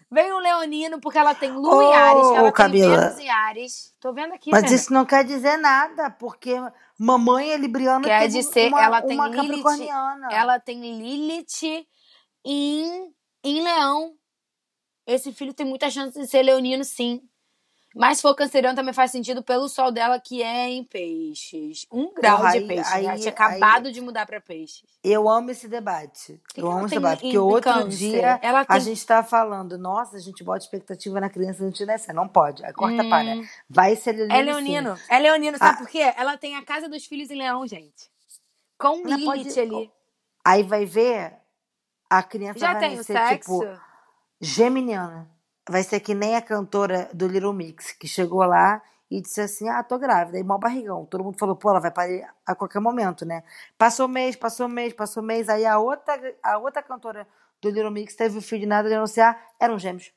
[0.10, 2.97] Vem um leonino, porque ela tem lua em Ô, Ares, ela tem Camila.
[2.97, 3.93] Vênus em Ares.
[4.00, 4.82] Tô vendo aqui, Mas Fernanda.
[4.82, 6.56] isso não quer dizer nada, porque
[6.97, 10.27] mamãe é libriana Quer dizer, uma, ela tem uma Lilith, capricorniana.
[10.31, 11.86] Ela tem Lilith
[12.45, 14.15] em, em leão.
[15.05, 17.21] Esse filho tem muita chance de ser leonino, sim.
[17.97, 21.86] Mas se for canceriano, também faz sentido pelo sol dela, que é em peixes.
[21.91, 22.91] Um grau Porra, de aí- peixes.
[22.93, 23.15] aí- né?
[23.17, 24.83] Tinha aí- acabado de mudar pra peixes.
[25.03, 26.39] Eu amo esse debate.
[26.53, 27.21] que eu ela amo esse tem debate.
[27.21, 27.97] Porque outro câncer?
[27.97, 31.77] dia Ela a tem- gente tá falando, nossa, a gente bota expectativa na criança antes
[31.79, 32.13] de nascer.
[32.13, 32.63] Não pode.
[32.65, 33.10] Aí corta Hum.
[33.10, 33.36] para.
[33.69, 34.33] Vai ser leonino.
[34.33, 34.43] É sim.
[34.45, 34.99] leonino.
[35.10, 35.77] É leonino, sabe Ah.
[35.77, 36.13] por quê?
[36.15, 38.10] Ela tem a casa dos filhos em leão, gente.
[38.77, 39.91] Com Não Lilith pode- ali.
[40.45, 41.33] Aí vai ver,
[42.10, 43.60] a criança Já vai tem o nascer, sexo?
[43.60, 43.79] tipo,
[44.39, 45.29] geminiana.
[45.69, 49.67] Vai ser que nem a cantora do Little Mix, que chegou lá e disse assim,
[49.69, 50.38] ah, tô grávida.
[50.38, 51.06] E mó barrigão.
[51.06, 53.43] Todo mundo falou, pô, ela vai parir a qualquer momento, né?
[53.77, 55.49] Passou mês, passou mês, passou mês.
[55.49, 57.27] Aí a outra, a outra cantora
[57.62, 60.12] do Little Mix teve o filho de nada de anunciar, eram gêmeos.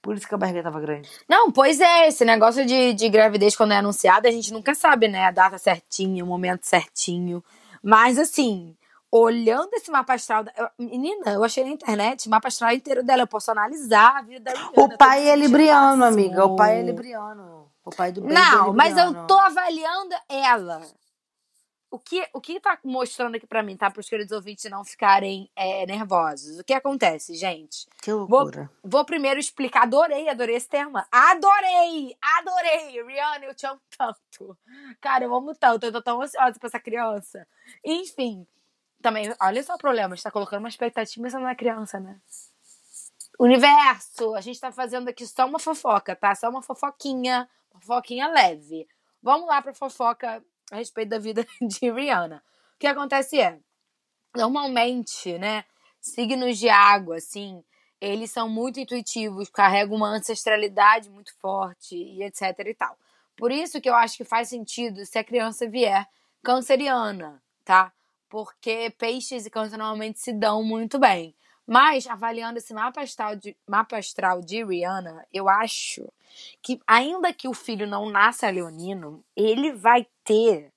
[0.00, 1.08] Por isso que a barriga tava grande.
[1.28, 5.06] Não, pois é, esse negócio de, de gravidez quando é anunciada, a gente nunca sabe,
[5.06, 5.26] né?
[5.26, 7.42] A data certinha, o momento certinho.
[7.80, 8.76] Mas assim,
[9.12, 10.42] olhando esse mapa astral.
[10.42, 13.22] da- menina, eu achei na internet o mapa astral inteiro dela.
[13.22, 14.72] Eu posso analisar a vida da Rihanna.
[14.76, 16.46] O pai é libriano, amiga.
[16.46, 17.70] O pai é libriano.
[17.84, 20.80] O pai do baby é Não, mas eu tô avaliando ela.
[21.90, 23.90] O que, o que tá mostrando aqui pra mim, tá?
[23.90, 26.58] Para os queridos ouvintes não ficarem é, nervosos.
[26.58, 27.86] O que acontece, gente?
[28.00, 28.70] Que Vou, loucura.
[28.82, 29.82] vou primeiro explicar.
[29.82, 31.06] Adorei, adorei esse tema.
[31.12, 32.16] Adorei!
[32.38, 33.02] Adorei!
[33.04, 34.56] Rihanna, eu te amo tanto.
[35.02, 35.84] Cara, eu amo tanto.
[35.84, 37.46] Eu tô tão ansiosa pra essa criança.
[37.84, 38.46] Enfim,
[39.02, 40.14] também, olha só o problema.
[40.14, 42.18] A gente tá colocando uma expectativa pensando na criança, né?
[43.38, 46.34] Universo, a gente tá fazendo aqui só uma fofoca, tá?
[46.34, 48.86] Só uma fofoquinha, uma fofoquinha leve.
[49.22, 52.42] Vamos lá pra fofoca a respeito da vida de Rihanna.
[52.74, 53.58] O que acontece é,
[54.34, 55.64] normalmente, né,
[56.00, 57.62] signos de água, assim,
[58.00, 62.96] eles são muito intuitivos, carregam uma ancestralidade muito forte e etc e tal.
[63.36, 66.06] Por isso que eu acho que faz sentido se a criança vier
[66.42, 67.92] canceriana, tá?
[68.32, 71.34] Porque peixes e câncer normalmente se dão muito bem.
[71.66, 76.10] Mas, avaliando esse mapa astral de, mapa astral de Rihanna, eu acho
[76.62, 80.72] que, ainda que o filho não nasça leonino, ele vai ter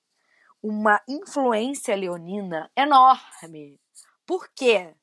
[0.61, 3.79] uma influência leonina enorme.
[4.25, 4.93] Por quê?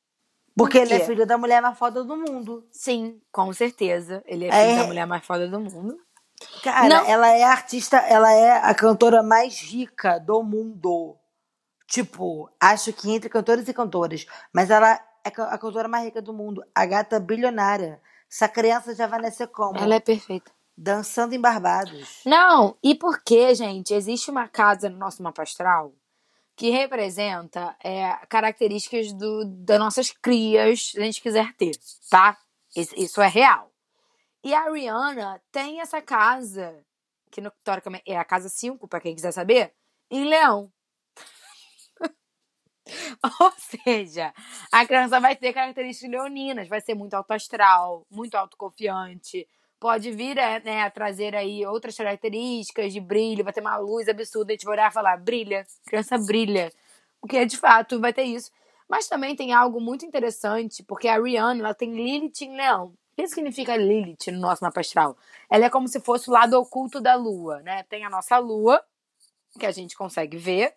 [0.55, 2.67] Porque Por ele é filho da mulher mais foda do mundo.
[2.71, 4.21] Sim, com certeza.
[4.27, 4.75] Ele é filho É.
[4.75, 5.97] da mulher mais foda do mundo.
[6.61, 7.05] Cara, Não.
[7.07, 11.17] ela é a artista, ela é a cantora mais rica do mundo.
[11.93, 14.25] Tipo, acho que entre cantores e cantoras.
[14.51, 16.65] Mas ela é a cantora mais rica do mundo.
[16.73, 18.01] A gata bilionária.
[18.27, 19.77] Essa criança já vai nascer como?
[19.77, 20.51] Ela é perfeita.
[20.75, 22.21] Dançando em Barbados.
[22.25, 25.93] Não, e porque, gente, existe uma casa no nosso mapa astral
[26.55, 31.77] que representa é, características do, das nossas crias, se a gente quiser ter,
[32.09, 32.35] tá?
[32.75, 33.71] Isso, é real.
[34.43, 36.83] E a Rihanna tem essa casa,
[37.29, 39.75] que no, teoricamente é a casa 5, pra quem quiser saber,
[40.09, 40.72] em Leão.
[43.39, 44.33] Ou seja,
[44.71, 49.47] a criança vai ter características leoninas, vai ser muito autoastral, muito autoconfiante,
[49.79, 54.09] pode vir a, né, a trazer aí outras características de brilho, vai ter uma luz
[54.09, 56.71] absurda, a gente vai olhar e falar, brilha, criança brilha.
[57.21, 58.51] Porque de fato vai ter isso.
[58.89, 62.87] Mas também tem algo muito interessante, porque a Rihanna ela tem Lilith em Leão.
[62.87, 65.15] O que significa Lilith no nosso mapa astral?
[65.49, 67.83] Ela é como se fosse o lado oculto da lua, né?
[67.83, 68.83] Tem a nossa lua,
[69.57, 70.75] que a gente consegue ver,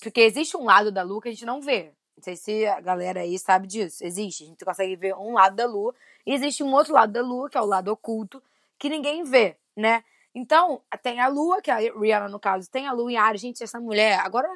[0.00, 1.92] porque existe um lado da lua que a gente não vê.
[2.16, 4.04] Não sei se a galera aí sabe disso.
[4.04, 4.44] Existe.
[4.44, 5.94] A gente consegue ver um lado da lua.
[6.26, 8.42] E existe um outro lado da lua, que é o lado oculto,
[8.78, 10.04] que ninguém vê, né?
[10.34, 13.40] Então, tem a lua, que a Rihanna, no caso, tem a lua em Ares.
[13.40, 14.48] Gente, essa mulher, agora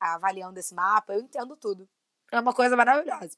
[0.00, 1.88] avaliando esse mapa, eu entendo tudo.
[2.32, 3.36] É uma coisa maravilhosa.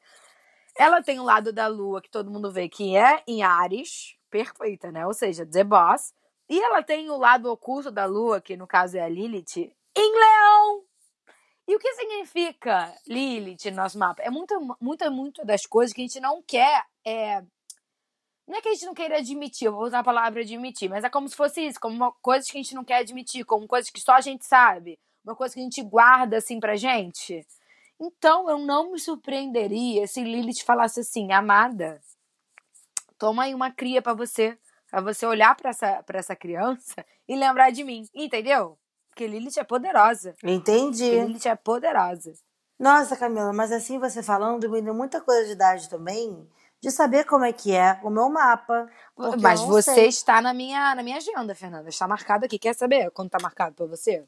[0.77, 4.17] Ela tem o lado da lua, que todo mundo vê, que é em Ares.
[4.31, 5.07] Perfeita, né?
[5.07, 6.15] Ou seja, The Boss.
[6.49, 10.13] E ela tem o lado oculto da lua, que no caso é a Lilith, em
[10.13, 10.85] Leão.
[11.73, 14.21] E o que significa Lilith no nosso mapa?
[14.23, 16.85] É muita, muita, muito das coisas que a gente não quer.
[17.03, 17.43] É...
[18.47, 21.03] Não é que a gente não queira admitir, eu vou usar a palavra admitir, mas
[21.03, 23.67] é como se fosse isso, como uma, coisas que a gente não quer admitir, como
[23.67, 27.47] coisas que só a gente sabe, uma coisa que a gente guarda assim pra gente.
[27.99, 32.03] Então eu não me surpreenderia se Lilith falasse assim, amada,
[33.17, 34.59] toma aí uma cria para você,
[34.91, 38.79] para você olhar para essa, pra essa criança e lembrar de mim, entendeu?
[39.13, 40.35] Porque Lilith é poderosa.
[40.43, 41.05] Entendi.
[41.05, 42.33] Porque Lilith é poderosa.
[42.79, 46.49] Nossa, Camila, mas assim você falando, me deu muita curiosidade também
[46.83, 48.89] de saber como é que é o meu mapa.
[49.41, 50.09] Mas você sei.
[50.09, 51.89] está na minha, na minha agenda, Fernanda.
[51.89, 52.59] Está marcado aqui.
[52.59, 54.25] Quer saber quando está marcado para você?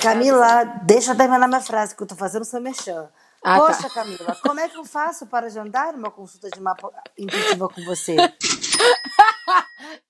[0.00, 3.10] Camila, deixa eu terminar minha frase que eu tô fazendo seu merchan.
[3.42, 3.66] Ah, tá.
[3.66, 7.82] Poxa, Camila, como é que eu faço para agendar uma consulta de mapa intuitiva com
[7.84, 8.14] você?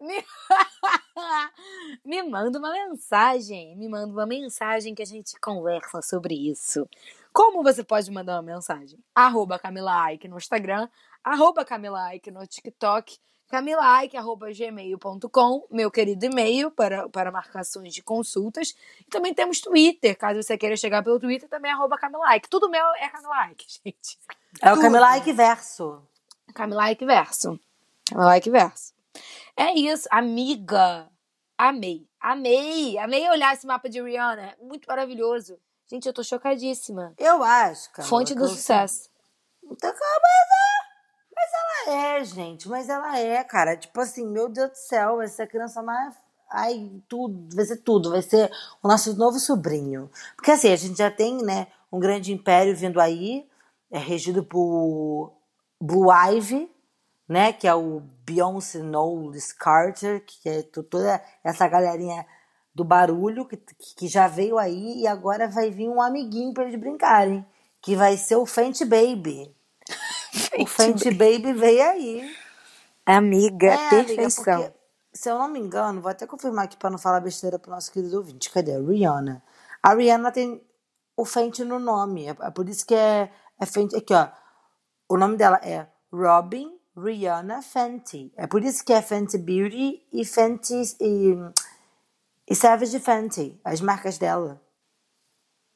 [0.00, 0.24] me...
[2.04, 3.76] me manda uma mensagem.
[3.76, 6.86] Me manda uma mensagem que a gente conversa sobre isso.
[7.32, 8.98] Como você pode mandar uma mensagem?
[9.14, 10.86] Arroba Camila Ike no Instagram,
[11.24, 13.16] arroba Camila Ike no TikTok,
[13.48, 18.74] camilaike.gmail.com, meu querido e-mail para, para marcações de consultas.
[19.00, 21.96] E também temos Twitter, caso você queira chegar pelo Twitter, também é arroba.
[22.50, 24.18] Tudo meu é Camila Ike, gente.
[24.60, 24.82] É o Tudo.
[24.82, 26.02] Camila Ike Verso.
[26.54, 27.58] Camila Ike Verso.
[28.10, 28.92] Camila Ike Verso.
[29.56, 31.08] É isso, amiga.
[31.56, 34.42] Amei, amei, amei olhar esse mapa de Rihanna.
[34.42, 35.58] É muito maravilhoso.
[35.88, 37.14] Gente, eu tô chocadíssima.
[37.18, 38.08] Eu acho, cara.
[38.08, 39.10] Fonte do sucesso.
[39.62, 40.00] Então, mas,
[41.34, 42.68] mas ela é, gente.
[42.68, 43.76] Mas ela é, cara.
[43.76, 46.14] Tipo assim, meu Deus do céu, vai ser a criança mais.
[46.50, 48.10] Ai, tudo, vai ser tudo.
[48.10, 48.50] Vai ser
[48.82, 50.10] o nosso novo sobrinho.
[50.34, 53.46] Porque assim, a gente já tem, né, um grande império vindo aí,
[53.90, 55.34] é regido por
[55.80, 56.70] Blue Ivy,
[57.28, 57.52] né?
[57.52, 62.26] Que é o Beyoncé Knowles Carter, que é toda essa galerinha
[62.74, 63.56] do barulho que,
[63.96, 67.44] que já veio aí e agora vai vir um amiguinho para eles brincarem,
[67.82, 69.54] que vai ser o Fenty Baby.
[70.58, 72.36] o Fenty Baby veio aí.
[73.06, 74.54] Amiga, É, perfeição.
[74.54, 74.72] amiga, porque,
[75.12, 77.92] se eu não me engano, vou até confirmar aqui para não falar besteira pro nosso
[77.92, 78.50] querido ouvinte.
[78.50, 78.78] Cadê?
[78.78, 79.42] Rihanna.
[79.82, 80.62] A Rihanna tem
[81.16, 82.26] o Fenty no nome.
[82.28, 83.30] É é por isso que é,
[83.60, 83.96] é Fenty.
[83.96, 84.28] Aqui, ó.
[85.08, 88.32] O nome dela é Robin Rihanna Fenty.
[88.36, 91.34] É por isso que é Fenty Beauty e Fenty e,
[92.48, 94.60] e Savage Fenty, as marcas dela.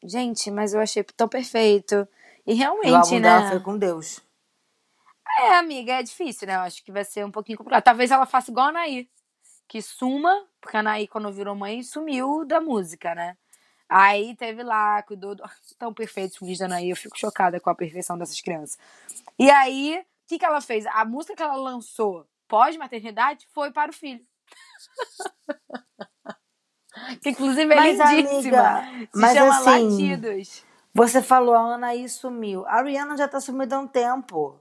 [0.05, 2.07] Gente, mas eu achei tão perfeito.
[2.47, 3.51] E o realmente, álbum dela né?
[3.51, 4.21] foi com Deus.
[5.41, 6.57] É, amiga, é difícil, né?
[6.57, 7.83] Eu acho que vai ser um pouquinho complicado.
[7.83, 9.09] Talvez ela faça igual a Anaí.
[9.69, 13.37] Que suma, porque a Anaí, quando virou mãe, sumiu da música, né?
[13.89, 15.43] Aí teve lá, cuidou do...
[15.79, 18.79] Tão perfeito os vídeos da Anaí, eu fico chocada com a perfeição dessas crianças.
[19.39, 20.85] E aí, o que, que ela fez?
[20.87, 24.25] A música que ela lançou pós-maternidade foi para o filho.
[27.23, 28.79] que inclusive é Mas, lindíssima.
[28.79, 30.65] amiga, Se mas chama assim, Latidos.
[30.95, 32.67] Você falou, a Anaí sumiu.
[32.67, 34.59] A Rihanna já tá sumida há um tempo.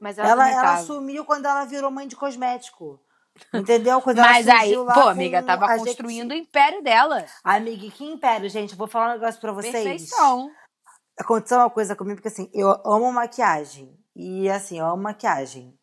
[0.00, 2.98] Mas ela, Ela, ela sumiu quando ela virou mãe de cosmético.
[3.52, 4.00] Entendeu?
[4.00, 7.24] Quando Mas ela aí, pô, amiga, tava construindo o Jequiti- império dela.
[7.42, 8.76] Amiga, que império, gente.
[8.76, 9.72] Vou falar um negócio pra vocês.
[9.72, 10.50] Perfeição.
[11.18, 13.92] Aconteceu uma coisa comigo, porque assim, eu amo maquiagem.
[14.14, 15.76] E assim, amo maquiagem.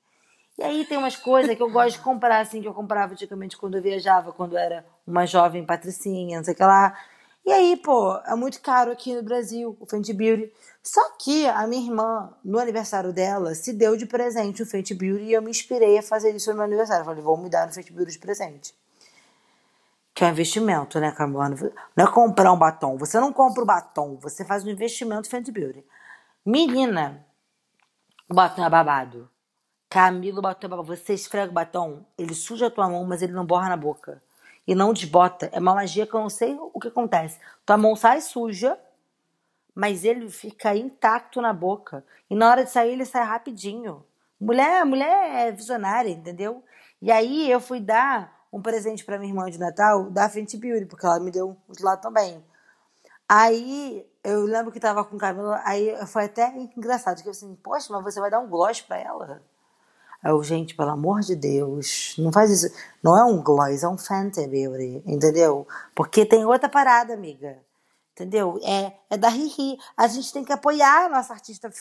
[0.57, 3.57] E aí tem umas coisas que eu gosto de comprar, assim, que eu comprava antigamente
[3.57, 6.95] quando eu viajava, quando eu era uma jovem patricinha, não sei o que lá.
[7.43, 10.51] E aí, pô, é muito caro aqui no Brasil o Fenty Beauty.
[10.83, 15.23] Só que a minha irmã, no aniversário dela, se deu de presente o Fenty Beauty
[15.23, 17.01] e eu me inspirei a fazer isso no meu aniversário.
[17.01, 18.75] Eu falei, vou me dar no Fenty Beauty de presente.
[20.13, 21.49] Que é um investimento, né, Camila?
[21.95, 22.97] Não é comprar um batom.
[22.97, 25.83] Você não compra o batom, você faz um investimento Fenty Beauty.
[26.45, 27.25] Menina,
[28.31, 29.29] o batom é babado.
[29.89, 30.95] Camilo, batom é babado.
[30.95, 34.23] Você esfrega o batom, ele suja a tua mão, mas ele não borra na boca
[34.65, 35.49] e não desbota.
[35.51, 37.37] É uma magia que eu não sei o que acontece.
[37.65, 38.79] Tua mão sai suja,
[39.75, 42.05] mas ele fica intacto na boca.
[42.29, 44.05] E na hora de sair, ele sai rapidinho.
[44.39, 46.63] Mulher, mulher é visionária, entendeu?
[47.01, 50.85] E aí eu fui dar um presente para minha irmã de Natal da Fenty Beauty,
[50.85, 52.41] porque ela me deu de lá também.
[53.27, 57.55] Aí eu lembro que tava com o cabelo, aí foi até engraçado, que eu assim,
[57.55, 59.41] poxa, mas você vai dar um gloss para ela?
[60.23, 62.71] Eu, gente, pelo amor de Deus, não faz isso.
[63.01, 65.67] Não é um gloss, é um Fenty Beauty, entendeu?
[65.95, 67.57] Porque tem outra parada, amiga.
[68.13, 68.59] Entendeu?
[68.63, 69.79] É, é da Riri.
[69.97, 71.71] A gente tem que apoiar a nossa artista,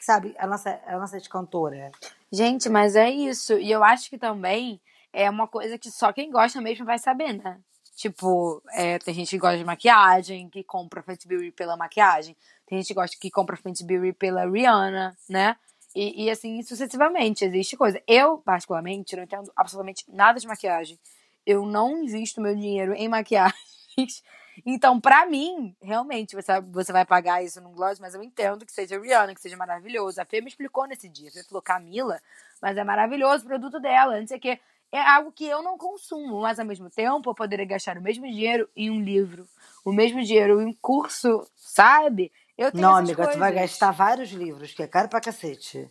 [0.00, 0.34] sabe?
[0.38, 1.92] A nossa, a nossa cantora.
[2.32, 3.52] Gente, mas é isso.
[3.52, 4.80] E eu acho que também
[5.12, 7.60] é uma coisa que só quem gosta mesmo vai saber, né?
[8.02, 12.34] Tipo, é, tem gente que gosta de maquiagem, que compra Fenty Beauty pela maquiagem.
[12.66, 15.56] Tem gente que gosta que compra Fenty Beauty pela Rihanna, né?
[15.94, 18.02] E, e, assim sucessivamente, existe coisa.
[18.04, 20.98] Eu, particularmente, não entendo absolutamente nada de maquiagem.
[21.46, 23.54] Eu não invisto meu dinheiro em maquiagens.
[24.66, 28.72] Então, pra mim, realmente, você, você vai pagar isso num gloss, mas eu entendo que
[28.72, 30.20] seja Rihanna, que seja maravilhoso.
[30.20, 31.30] A Fê me explicou nesse dia.
[31.30, 32.20] A Fê falou, Camila,
[32.60, 34.60] mas é maravilhoso o produto dela, não sei o.
[34.92, 38.26] É algo que eu não consumo, mas ao mesmo tempo eu poderia gastar o mesmo
[38.26, 39.48] dinheiro em um livro,
[39.84, 42.30] o mesmo dinheiro em um curso, sabe?
[42.58, 43.70] Eu tenho Não, amiga, tu vai coisas.
[43.70, 45.90] gastar vários livros, que é caro pra cacete.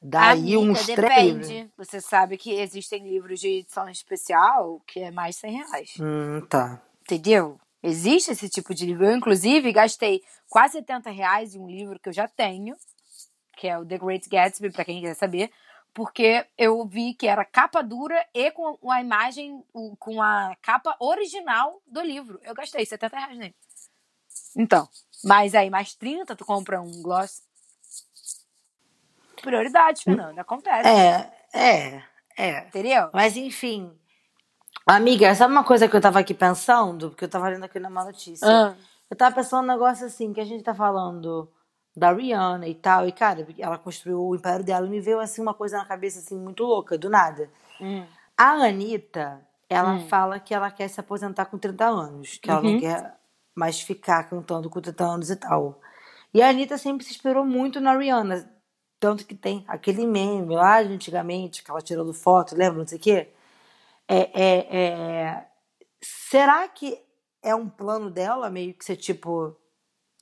[0.00, 1.70] Daí Amiga, uns três depende.
[1.78, 5.94] Você sabe que existem livros de edição especial que é mais 100 reais.
[5.98, 6.82] Hum, tá.
[7.00, 7.58] Entendeu?
[7.82, 9.06] Existe esse tipo de livro.
[9.06, 12.76] Eu, inclusive, gastei quase 70 reais em um livro que eu já tenho,
[13.56, 15.50] que é o The Great Gatsby, pra quem quiser saber,
[15.94, 19.64] porque eu vi que era capa dura e com a imagem,
[19.98, 22.40] com a capa original do livro.
[22.42, 23.54] Eu gastei 70 reais nele.
[24.56, 24.88] Então,
[25.24, 27.42] mas aí mais 30 tu compra um gloss.
[29.40, 30.88] Prioridade, Fernanda, acontece.
[30.88, 32.02] É, é,
[32.36, 32.58] é.
[32.66, 33.10] Entendeu?
[33.12, 33.96] Mas enfim.
[34.86, 37.10] Amiga, sabe uma coisa que eu tava aqui pensando?
[37.10, 38.46] Porque eu tava lendo aqui numa notícia.
[38.46, 38.74] Ah,
[39.08, 41.50] Eu tava pensando um negócio assim, que a gente tá falando
[41.96, 45.40] da Rihanna e tal, e cara, ela construiu o império dela e me veio assim
[45.42, 47.50] uma coisa na cabeça assim muito louca, do nada.
[47.80, 48.06] hum.
[48.36, 50.08] A Anitta, ela Hum.
[50.08, 52.78] fala que ela quer se aposentar com 30 anos, que ela não Uhum.
[52.80, 53.16] quer
[53.54, 55.80] mais ficar cantando com 30 anos e tal.
[56.32, 58.50] E a Anitta sempre se inspirou muito na Rihanna,
[59.00, 62.98] tanto que tem aquele meme lá de antigamente, que ela tirando foto, lembra, não sei
[62.98, 63.28] o quê?
[64.08, 65.48] É, é, é...
[66.02, 67.00] Será que
[67.42, 69.56] é um plano dela meio que ser tipo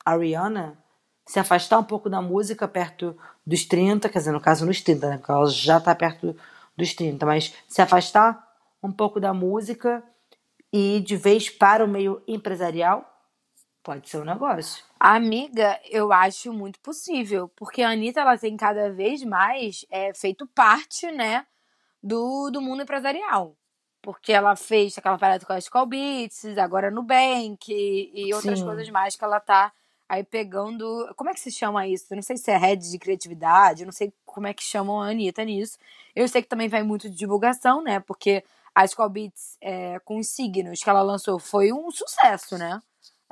[0.04, 0.81] a Rihanna?
[1.24, 5.08] Se afastar um pouco da música perto dos 30, quer dizer, no caso nos 30,
[5.08, 5.18] né?
[5.18, 6.36] Porque ela já tá perto
[6.76, 10.02] dos 30, mas se afastar um pouco da música
[10.72, 13.08] e ir de vez para o meio empresarial,
[13.82, 14.84] pode ser um negócio.
[14.98, 20.46] Amiga, eu acho muito possível, porque a Anitta ela tem cada vez mais é, feito
[20.46, 21.44] parte, né,
[22.02, 23.56] do, do mundo empresarial.
[24.00, 28.58] Porque ela fez aquela parada com a Skull Beats, agora no Bank e, e outras
[28.58, 28.64] Sim.
[28.64, 29.72] coisas mais que ela tá
[30.08, 31.12] aí pegando.
[31.16, 32.06] Como é que se chama isso?
[32.10, 35.00] Eu não sei se é head de criatividade, eu não sei como é que chamam
[35.00, 35.78] a Anitta nisso.
[36.14, 38.00] Eu sei que também vai muito de divulgação, né?
[38.00, 42.80] Porque a Skull Beats é, com os signos que ela lançou foi um sucesso, né?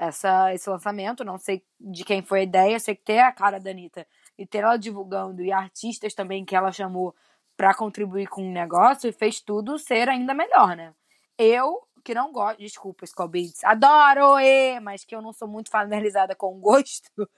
[0.01, 1.23] essa, esse lançamento.
[1.23, 4.07] Não sei de quem foi a ideia, sei que ter a cara da Anitta
[4.39, 7.15] e ter ela divulgando e artistas também que ela chamou
[7.57, 10.95] pra contribuir com o negócio fez tudo ser ainda melhor, né?
[11.37, 15.71] Eu, que não gosto, desculpa, Skull Beats, adoro, e, mas que eu não sou muito
[15.71, 17.11] familiarizada com o gosto,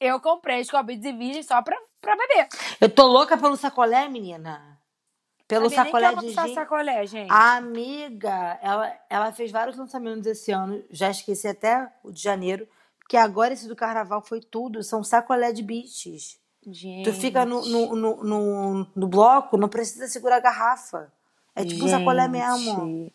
[0.00, 2.48] eu comprei Skull Beats e virgem só pra, pra beber.
[2.80, 4.76] Eu tô louca pelo sacolé, menina.
[5.48, 6.54] Pelo Sabia nem que sacolé ela de gin.
[6.54, 7.30] sacolé, gente.
[7.30, 12.66] Amiga, ela, ela fez vários lançamentos esse ano, já esqueci até o de janeiro,
[12.98, 16.40] porque agora esse do carnaval foi tudo, são sacolé de bichos.
[16.66, 17.04] gente.
[17.04, 21.12] Tu fica no, no, no, no, no bloco, não precisa segurar a garrafa.
[21.54, 23.10] É tipo um sacolé mesmo.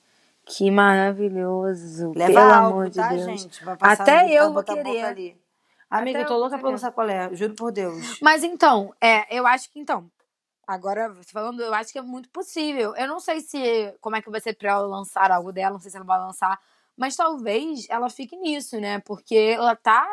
[0.45, 2.11] Que maravilhoso.
[2.15, 3.23] Leva pelo álcool, amor de tá, Deus.
[3.41, 3.63] gente?
[3.63, 5.03] Vai passar Até ali, eu vai vou querer.
[5.05, 5.41] ali.
[5.89, 6.77] Amiga, Até eu tô louca vou pelo querer.
[6.79, 8.19] sacolé, juro por Deus.
[8.21, 10.09] Mas então, é, eu acho que então.
[10.67, 12.95] Agora, falando, eu acho que é muito possível.
[12.95, 15.79] Eu não sei se como é que vai ser pra ela lançar algo dela, não
[15.79, 16.57] sei se ela vai lançar,
[16.95, 18.99] mas talvez ela fique nisso, né?
[18.99, 20.07] Porque ela tá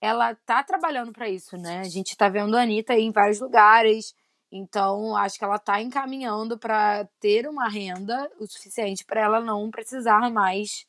[0.00, 1.80] ela tá trabalhando pra isso, né?
[1.80, 4.14] A gente tá vendo a Anitta aí em vários lugares.
[4.50, 9.70] Então, acho que ela tá encaminhando pra ter uma renda o suficiente pra ela não
[9.70, 10.86] precisar mais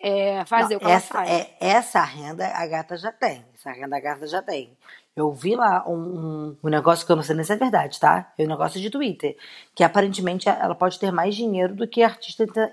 [0.00, 1.30] é, fazer Não, o que ela essa, faz.
[1.30, 3.44] é, essa renda a gata já tem.
[3.54, 4.76] Essa renda a gata já tem.
[5.14, 8.32] Eu vi lá um, um, negócio que eu não sei nem se é verdade, tá?
[8.36, 9.36] É um negócio de Twitter.
[9.74, 12.72] Que aparentemente ela pode ter mais dinheiro do que artistas inter-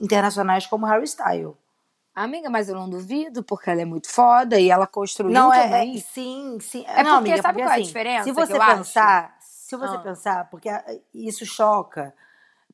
[0.00, 1.54] internacionais como Harry Styles.
[2.12, 5.62] Amiga, mas eu não duvido, porque ela é muito foda e ela construiu Não, é,
[5.64, 5.96] também.
[5.96, 6.84] é- sim, sim.
[6.86, 8.74] É não, porque, amiga, sabe porque qual é a assim, diferença Se você eu acho?
[9.76, 10.00] Se você Ah.
[10.00, 12.14] pensar, porque ah, isso choca.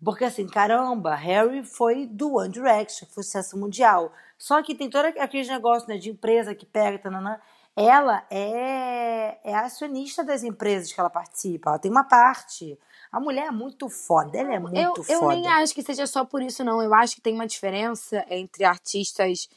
[0.03, 4.12] Porque assim, caramba, Harry foi do One Direction, foi sucesso mundial.
[4.38, 7.38] Só que tem todo aquele negócio né, de empresa que pega, tananã.
[7.76, 12.78] Ela é, é acionista das empresas que ela participa, ela tem uma parte.
[13.12, 15.34] A mulher é muito foda, ela é muito eu, eu foda.
[15.34, 16.80] nem acho que seja só por isso, não.
[16.82, 19.48] Eu acho que tem uma diferença entre artistas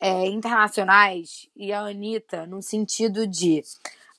[0.00, 3.62] é, internacionais e a Anitta, no sentido de.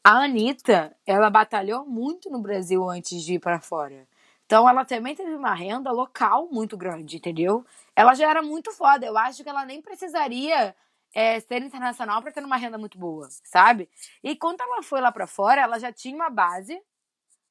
[0.06, 4.08] A Anitta, ela batalhou muito no Brasil antes de ir pra fora.
[4.46, 7.66] Então ela também teve uma renda local muito grande, entendeu?
[7.96, 9.04] Ela já era muito foda.
[9.06, 10.76] Eu acho que ela nem precisaria
[11.14, 13.90] é, ser internacional pra ter uma renda muito boa, sabe?
[14.24, 16.80] E quando ela foi lá pra fora, ela já tinha uma base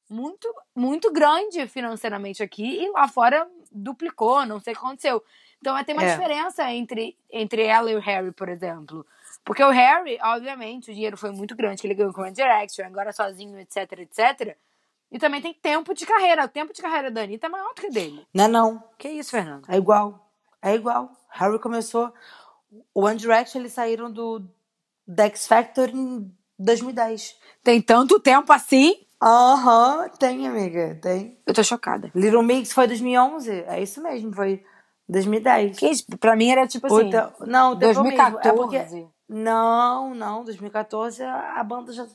[0.09, 5.23] muito, muito grande financeiramente aqui e lá fora duplicou, não sei o que aconteceu.
[5.59, 6.15] Então tem uma É.
[6.15, 9.05] diferença entre, entre ela e o Harry, por exemplo.
[9.45, 12.85] Porque o Harry, obviamente, o dinheiro foi muito grande que ele ganhou com a Direction,
[12.85, 14.57] agora sozinho, etc, etc.
[15.11, 16.43] E também tem tempo de carreira.
[16.43, 18.25] O tempo de carreira da Anitta é maior do que o dele.
[18.33, 18.83] Não é não.
[18.97, 19.65] Que isso, Fernando?
[19.69, 20.29] É igual.
[20.61, 21.11] É igual.
[21.29, 22.11] Harry começou.
[22.93, 24.43] O One Direction, eles saíram do
[25.07, 27.37] do X Factor em 2010.
[27.63, 28.97] Tem tanto tempo assim?
[29.21, 31.37] Aham, tem, amiga, tem.
[31.45, 32.11] Eu tô chocada.
[32.15, 33.51] Little Mix foi 2011.
[33.67, 34.63] É isso mesmo, foi
[35.07, 35.77] 2010.
[35.77, 36.05] Que isso?
[36.19, 38.07] Pra mim era tipo assim, então- não, tempo mesmo.
[38.07, 38.11] É
[38.51, 38.57] 2014.
[38.57, 42.05] porque, não, não, 2014 a banda já,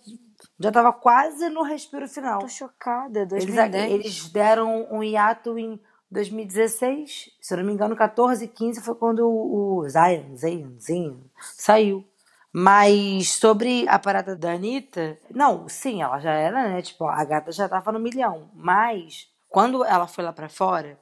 [0.59, 2.41] já tava quase no respiro final.
[2.41, 3.93] Tô chocada, Eles, 2010.
[3.93, 5.81] eles deram um hiato em
[6.11, 10.79] 2016, se eu não me engano, 14 e 15 foi quando o o Zion, Zion,
[10.79, 12.05] Zion saiu.
[12.53, 16.83] Mas sobre a parada da Anitta, não, sim, ela já era, né?
[16.83, 18.51] Tipo, a gata já tava no milhão.
[18.53, 20.99] Mas quando ela foi lá pra fora,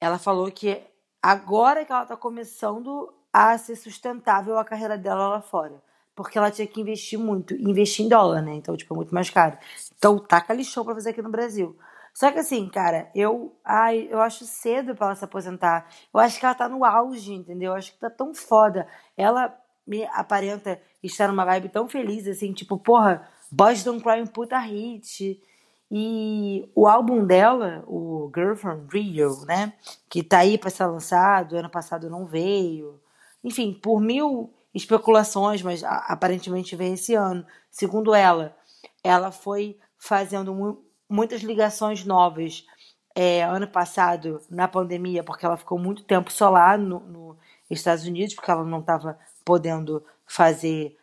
[0.00, 0.80] ela falou que
[1.20, 5.82] agora que ela tá começando a ser sustentável a carreira dela lá fora.
[6.14, 7.52] Porque ela tinha que investir muito.
[7.54, 8.54] Investir em dólar, né?
[8.54, 9.58] Então, tipo, é muito mais caro.
[9.98, 11.76] Então, taca lixão pra fazer aqui no Brasil.
[12.14, 15.88] Só que assim, cara, eu, ai, eu acho cedo pra ela se aposentar.
[16.12, 17.72] Eu acho que ela tá no auge, entendeu?
[17.72, 18.86] Eu acho que tá tão foda.
[19.16, 19.52] Ela
[19.84, 24.56] me aparenta estar numa vibe tão feliz, assim, tipo, porra, Boys Don't Cry um puta
[24.60, 25.42] hit.
[25.90, 29.72] E o álbum dela, o Girl from Rio, né?
[30.08, 33.00] Que tá aí pra ser lançado, ano passado não veio.
[33.44, 37.46] Enfim, por mil especulações, mas aparentemente veio esse ano.
[37.70, 38.56] Segundo ela,
[39.04, 42.66] ela foi fazendo mu- muitas ligações novas
[43.14, 47.36] é, ano passado, na pandemia, porque ela ficou muito tempo só lá no, no
[47.70, 50.96] Estados Unidos, porque ela não estava podendo fazer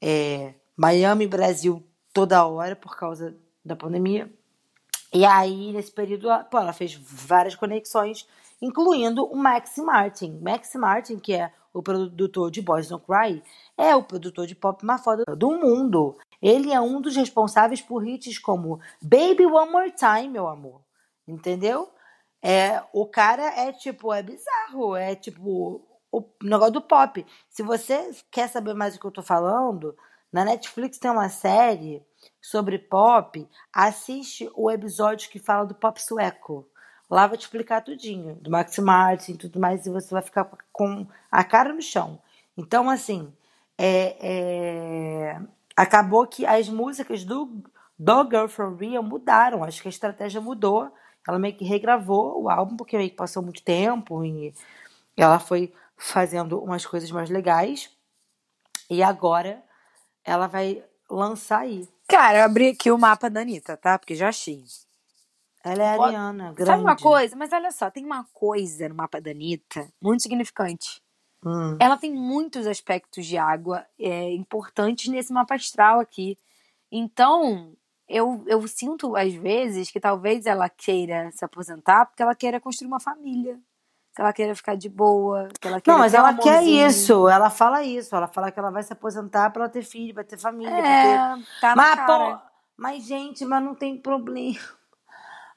[0.00, 1.84] é, Miami Brasil
[2.14, 4.32] toda hora por causa da pandemia.
[5.12, 8.26] E aí, nesse período, ela, pô, ela fez várias conexões,
[8.62, 10.38] incluindo o Max Martin.
[10.40, 13.42] Max Martin, que é o produtor de Boys Don't Cry,
[13.76, 16.16] é o produtor de pop mais foda do mundo.
[16.40, 20.80] Ele é um dos responsáveis por hits como Baby One More Time, meu amor.
[21.26, 21.90] Entendeu?
[22.42, 27.24] É, o cara é tipo, é bizarro, é tipo o negócio do pop.
[27.48, 29.96] Se você quer saber mais do que eu tô falando,
[30.32, 32.04] na Netflix tem uma série
[32.40, 36.68] sobre pop, assiste o episódio que fala do pop sueco.
[37.10, 40.44] Lá vai te explicar tudinho, do Max Martin e tudo mais, e você vai ficar
[40.72, 42.20] com a cara no chão.
[42.56, 43.32] Então, assim,
[43.78, 45.40] é, é,
[45.76, 47.62] acabou que as músicas do,
[47.98, 49.62] do Girl From Rio mudaram.
[49.64, 50.92] Acho que a estratégia mudou.
[51.26, 54.52] Ela meio que regravou o álbum, porque meio que passou muito tempo e
[55.16, 57.90] ela foi fazendo umas coisas mais legais.
[58.90, 59.62] E agora
[60.24, 61.88] ela vai lançar aí.
[62.08, 63.98] Cara, eu abri aqui o mapa da Anitta, tá?
[63.98, 64.64] Porque já achei.
[65.72, 66.70] Ela é a Ó, Ariana, grande.
[66.70, 67.36] Sabe uma coisa?
[67.36, 71.02] Mas olha só, tem uma coisa no mapa da Anitta muito significante.
[71.44, 71.76] Hum.
[71.80, 76.36] Ela tem muitos aspectos de água é, importantes nesse mapa astral aqui.
[76.90, 77.72] Então,
[78.08, 82.88] eu, eu sinto às vezes que talvez ela queira se aposentar porque ela queira construir
[82.88, 83.58] uma família.
[84.14, 85.48] Que ela queira ficar de boa.
[85.60, 87.28] Que ela queira Não, mas ter um ela quer isso.
[87.28, 88.16] Ela fala isso.
[88.16, 90.82] Ela fala que ela vai se aposentar pra ela ter filho, pra ter família, pra
[90.82, 92.38] ter É, tá Mas, pô,
[92.76, 94.58] mas, gente, mas não tem problema.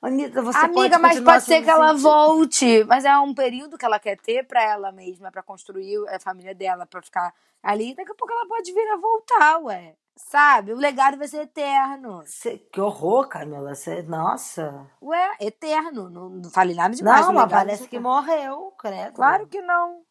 [0.01, 2.11] Anitta, você Amiga, pode mas pode ser que ela sensível.
[2.11, 2.83] volte.
[2.85, 6.55] Mas é um período que ela quer ter pra ela mesma, pra construir a família
[6.55, 7.31] dela, pra ficar
[7.61, 7.93] ali.
[7.93, 9.95] Daqui a pouco ela pode vir a voltar, ué.
[10.15, 10.73] Sabe?
[10.73, 12.23] O legado vai ser eterno.
[12.25, 13.75] Cê- que horror, Camila.
[13.75, 14.87] Cê- nossa.
[15.01, 16.09] Ué, eterno.
[16.09, 17.21] Não, não falei nada demais.
[17.25, 19.13] Não, o mas parece que morreu, credo.
[19.13, 20.01] Claro que não.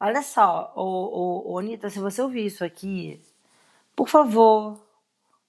[0.00, 3.22] Olha só, ô, ô, ô, Anitta, se você ouvir isso aqui,
[3.94, 4.80] por favor,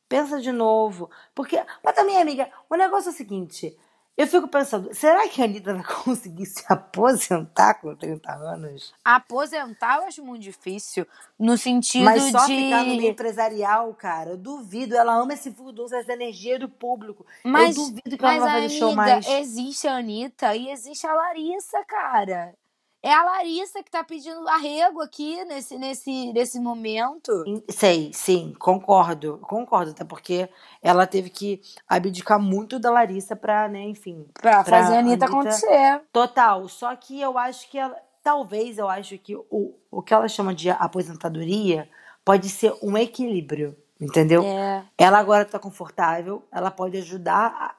[0.08, 1.10] pensa de novo.
[1.34, 3.78] Porque, mas também, amiga, o negócio é o seguinte:
[4.16, 8.94] eu fico pensando, será que a Anitta vai conseguir se aposentar com 30 anos?
[9.04, 11.08] Aposentar eu acho muito difícil.
[11.40, 12.56] No sentido Mas só de.
[12.56, 14.96] ficar no meio empresarial, cara, eu duvido.
[14.96, 17.26] Ela ama esse furdunço, essa energia do público.
[17.44, 19.28] Mas, eu duvido que ela não vai fazer show mais.
[19.28, 22.54] existe a Anitta e existe a Larissa, cara.
[23.06, 27.44] É a Larissa que tá pedindo arrego aqui nesse, nesse, nesse momento.
[27.70, 30.50] Sei, sim, concordo, concordo, até porque
[30.82, 35.26] ela teve que abdicar muito da Larissa pra, né, enfim, Pra pra fazer a Anitta
[35.26, 36.02] Anitta- acontecer.
[36.14, 36.70] total.
[36.70, 37.94] Só que eu acho que ela,
[38.24, 41.90] talvez eu acho que o, o que ela chama de aposentadoria
[42.24, 44.44] pode ser um equilíbrio, entendeu?
[44.46, 44.82] É.
[44.98, 47.76] Ela agora tá confortável, ela pode ajudar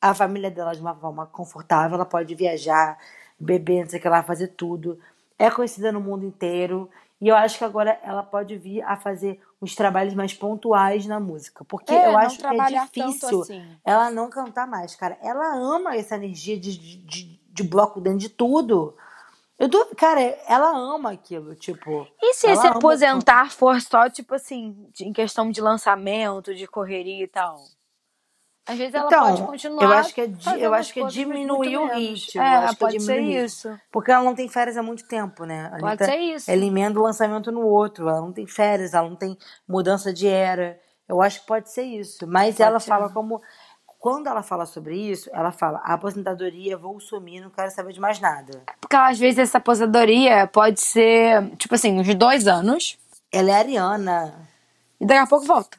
[0.00, 2.98] a, a família dela de uma forma confortável, ela pode viajar,
[3.38, 4.98] beber, não sei o que lá, fazer tudo.
[5.38, 6.88] É conhecida no mundo inteiro.
[7.20, 11.18] E eu acho que agora ela pode vir a fazer uns trabalhos mais pontuais na
[11.18, 11.64] música.
[11.64, 13.78] Porque É, eu acho que é difícil assim.
[13.84, 15.18] ela não cantar mais, cara.
[15.22, 18.94] Ela ama essa energia de, de, de, bloco dentro de tudo.
[19.58, 22.06] Eu tô, cara, ela ama aquilo, tipo.
[22.20, 27.28] E se se aposentar for só, tipo assim, em questão de lançamento, de correria e
[27.28, 27.56] tal?
[28.68, 29.82] Às vezes ela Então, pode continuar.
[29.84, 32.74] eu acho que é di- fazendo eu acho que é diminuir o ritmo, É, é
[32.74, 33.78] pode ser isso.
[33.92, 35.66] Porque ela não tem férias há muito tempo, né?
[35.66, 36.50] A Pode Anitta, ser isso.
[36.50, 38.08] Ela emenda um lançamento no outro.
[38.08, 39.38] Ela não tem férias, ela não tem
[39.68, 40.78] mudança de era.
[41.08, 42.26] Eu acho que pode ser isso.
[42.26, 42.88] Mas Pode ela ser.
[42.88, 43.40] fala como.
[43.98, 48.00] Quando ela fala sobre isso, ela fala: a aposentadoria, vou sumir, não quero saber de
[48.00, 48.62] mais nada.
[48.80, 52.98] Porque às vezes essa aposentadoria pode ser, tipo assim, uns dois anos
[53.32, 54.34] Ela é ariana,
[55.00, 55.78] e daqui a pouco volta.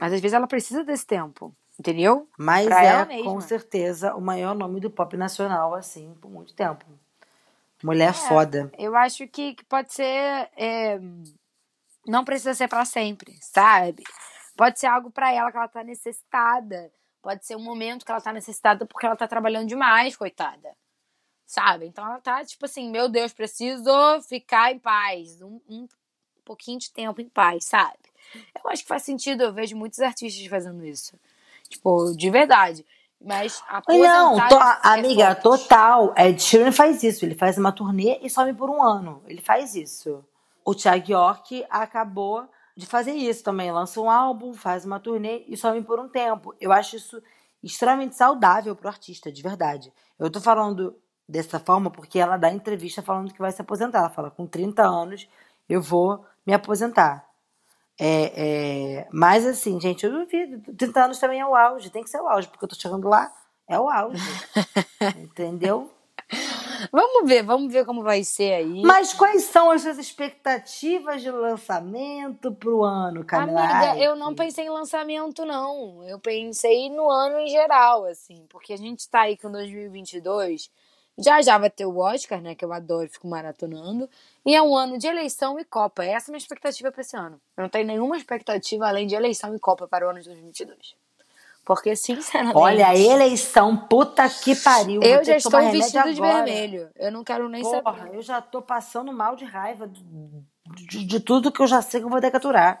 [0.00, 2.28] Mas às vezes ela precisa desse tempo, entendeu?
[2.38, 6.84] mas Pra é com certeza o maior nome do pop nacional, assim, por muito tempo.
[7.82, 8.70] Mulher foda.
[8.78, 10.50] Eu acho que, que pode ser.
[10.56, 10.98] é,
[12.06, 14.04] não precisa ser pra sempre, sabe?
[14.56, 16.90] Pode ser algo pra ela que ela tá necessitada.
[17.20, 20.74] Pode ser um momento que ela tá necessitada porque ela tá trabalhando demais, coitada.
[21.44, 21.86] Sabe?
[21.86, 23.90] Então ela tá tipo assim: meu Deus, preciso
[24.22, 25.42] ficar em paz.
[25.42, 25.88] Um, um
[26.44, 27.98] pouquinho de tempo em paz, sabe?
[28.62, 29.42] Eu acho que faz sentido.
[29.42, 31.18] Eu vejo muitos artistas fazendo isso.
[31.68, 32.84] Tipo, de verdade.
[33.20, 35.42] Mas Não, aposentar to- é amiga, forte.
[35.42, 36.14] total.
[36.16, 37.24] Ed Sheeran faz isso.
[37.24, 39.22] Ele faz uma turnê e some por um ano.
[39.26, 40.24] Ele faz isso.
[40.64, 42.44] O Thiago York acabou
[42.76, 43.72] de fazer isso também.
[43.72, 46.54] Lança um álbum, faz uma turnê e some por um tempo.
[46.60, 47.22] Eu acho isso
[47.62, 49.92] extremamente saudável pro artista, de verdade.
[50.18, 50.94] Eu tô falando
[51.28, 54.00] dessa forma porque ela dá entrevista falando que vai se aposentar.
[54.00, 55.26] Ela fala, com 30 anos
[55.68, 57.25] eu vou me aposentar.
[57.98, 60.74] É, é, mas assim, gente, eu duvido.
[60.74, 63.08] 30 anos também é o auge, tem que ser o auge, porque eu tô chegando
[63.08, 63.32] lá,
[63.68, 64.22] é o auge.
[65.16, 65.90] entendeu?
[66.92, 68.82] Vamos ver, vamos ver como vai ser aí.
[68.82, 73.62] Mas quais são as suas expectativas de lançamento pro ano, Camila?
[73.62, 76.02] Amiga, eu não pensei em lançamento, não.
[76.04, 78.44] Eu pensei no ano em geral, assim.
[78.48, 80.70] Porque a gente tá aí com 2022.
[81.18, 82.54] Já já vai ter o Oscar, né?
[82.54, 84.08] Que eu adoro, fico maratonando.
[84.44, 86.04] E é um ano de eleição e Copa.
[86.04, 87.40] Essa é a minha expectativa pra esse ano.
[87.56, 90.94] Eu não tenho nenhuma expectativa além de eleição e Copa para o ano de 2022.
[91.64, 92.56] Porque, sinceramente.
[92.56, 95.02] Olha, a eleição, puta que pariu.
[95.02, 96.44] Eu já estou vestido de agora.
[96.44, 96.90] vermelho.
[96.94, 98.14] Eu não quero nem Porra, saber.
[98.14, 100.04] eu já tô passando mal de raiva de,
[100.86, 102.80] de- de tudo que eu já sei que eu vou ter que aturar.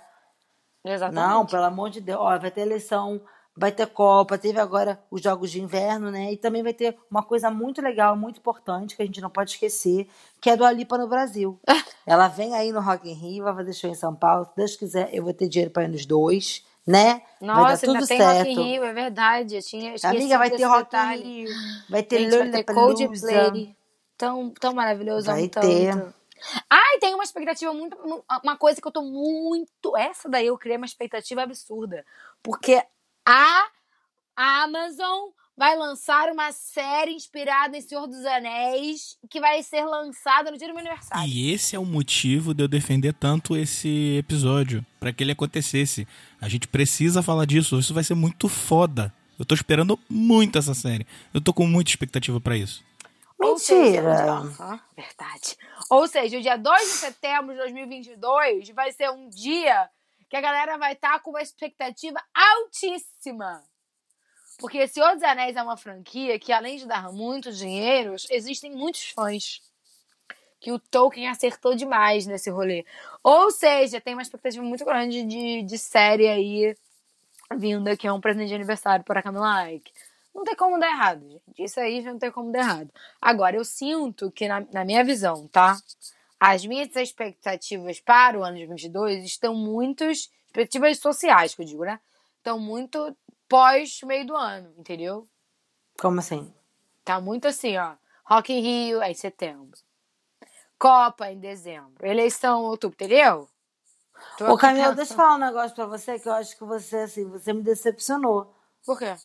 [0.84, 1.16] Exatamente.
[1.28, 2.20] Não, pelo amor de Deus.
[2.20, 3.20] Ó, vai ter eleição,
[3.56, 6.32] vai ter Copa, teve agora os Jogos de Inverno, né?
[6.32, 9.52] E também vai ter uma coisa muito legal, muito importante, que a gente não pode
[9.52, 10.06] esquecer,
[10.40, 11.58] que é do Alipa no Brasil.
[12.06, 14.44] Ela vem aí no Rock in Rio, vai fazer show em São Paulo.
[14.44, 17.22] Se Deus quiser, eu vou ter dinheiro para ir nos dois, né?
[17.40, 18.38] vai dar Nossa, tudo ainda tem certo.
[18.38, 19.56] Rock in Rio, é verdade.
[19.56, 21.22] Eu tinha esquecido Amiga, vai ter Rock detalhe.
[21.22, 21.54] in Rio,
[21.88, 22.74] vai ter Gente, vai ter.
[22.74, 23.76] Coldplay.
[24.16, 25.66] Tão, tão maravilhoso, Vai tanto.
[25.66, 26.14] ter.
[26.70, 27.96] Ai, tem uma expectativa muito.
[28.42, 29.96] Uma coisa que eu tô muito.
[29.96, 32.04] Essa daí eu criei uma expectativa absurda.
[32.42, 32.82] Porque
[33.26, 33.66] a
[34.36, 40.58] Amazon vai lançar uma série inspirada em Senhor dos Anéis que vai ser lançada no
[40.58, 41.26] dia do meu aniversário.
[41.26, 46.06] E esse é o motivo de eu defender tanto esse episódio, pra que ele acontecesse.
[46.40, 49.12] A gente precisa falar disso, isso vai ser muito foda.
[49.38, 51.06] Eu tô esperando muito essa série.
[51.32, 52.84] Eu tô com muita expectativa pra isso.
[53.38, 54.12] Ou seja, Mentira.
[54.12, 54.32] o dia-
[54.64, 55.56] Aham, verdade.
[55.90, 59.88] Ou seja, o dia 2 de setembro de 2022 vai ser um dia
[60.28, 63.62] que a galera vai estar com uma expectativa altíssima.
[64.58, 69.10] Porque Senhor dos Anéis é uma franquia que, além de dar muitos dinheiros, existem muitos
[69.10, 69.60] fãs.
[70.58, 72.84] Que o Tolkien acertou demais nesse rolê.
[73.22, 76.76] Ou seja, tem uma expectativa muito grande de, de série aí
[77.54, 79.92] vinda, que é um presente de aniversário para a Camila Like.
[80.34, 81.42] Não tem como dar errado, gente.
[81.58, 82.90] Isso aí já não tem como dar errado.
[83.20, 85.76] Agora, eu sinto que, na, na minha visão, tá?
[86.48, 90.30] As minhas expectativas para o ano de 22 estão muitos.
[90.46, 91.98] Expectativas sociais, que eu digo, né?
[92.38, 93.16] Estão muito
[93.48, 95.28] pós meio do ano, entendeu?
[95.98, 96.54] Como assim?
[97.04, 97.96] Tá muito assim, ó.
[98.24, 99.76] Rock in Rio é em setembro.
[100.78, 102.06] Copa em dezembro.
[102.06, 103.48] Eleição em outubro, entendeu?
[104.38, 106.98] Tô Ô, Camila, deixa eu falar um negócio pra você que eu acho que você,
[106.98, 108.54] assim, você me decepcionou.
[108.84, 109.16] Por quê?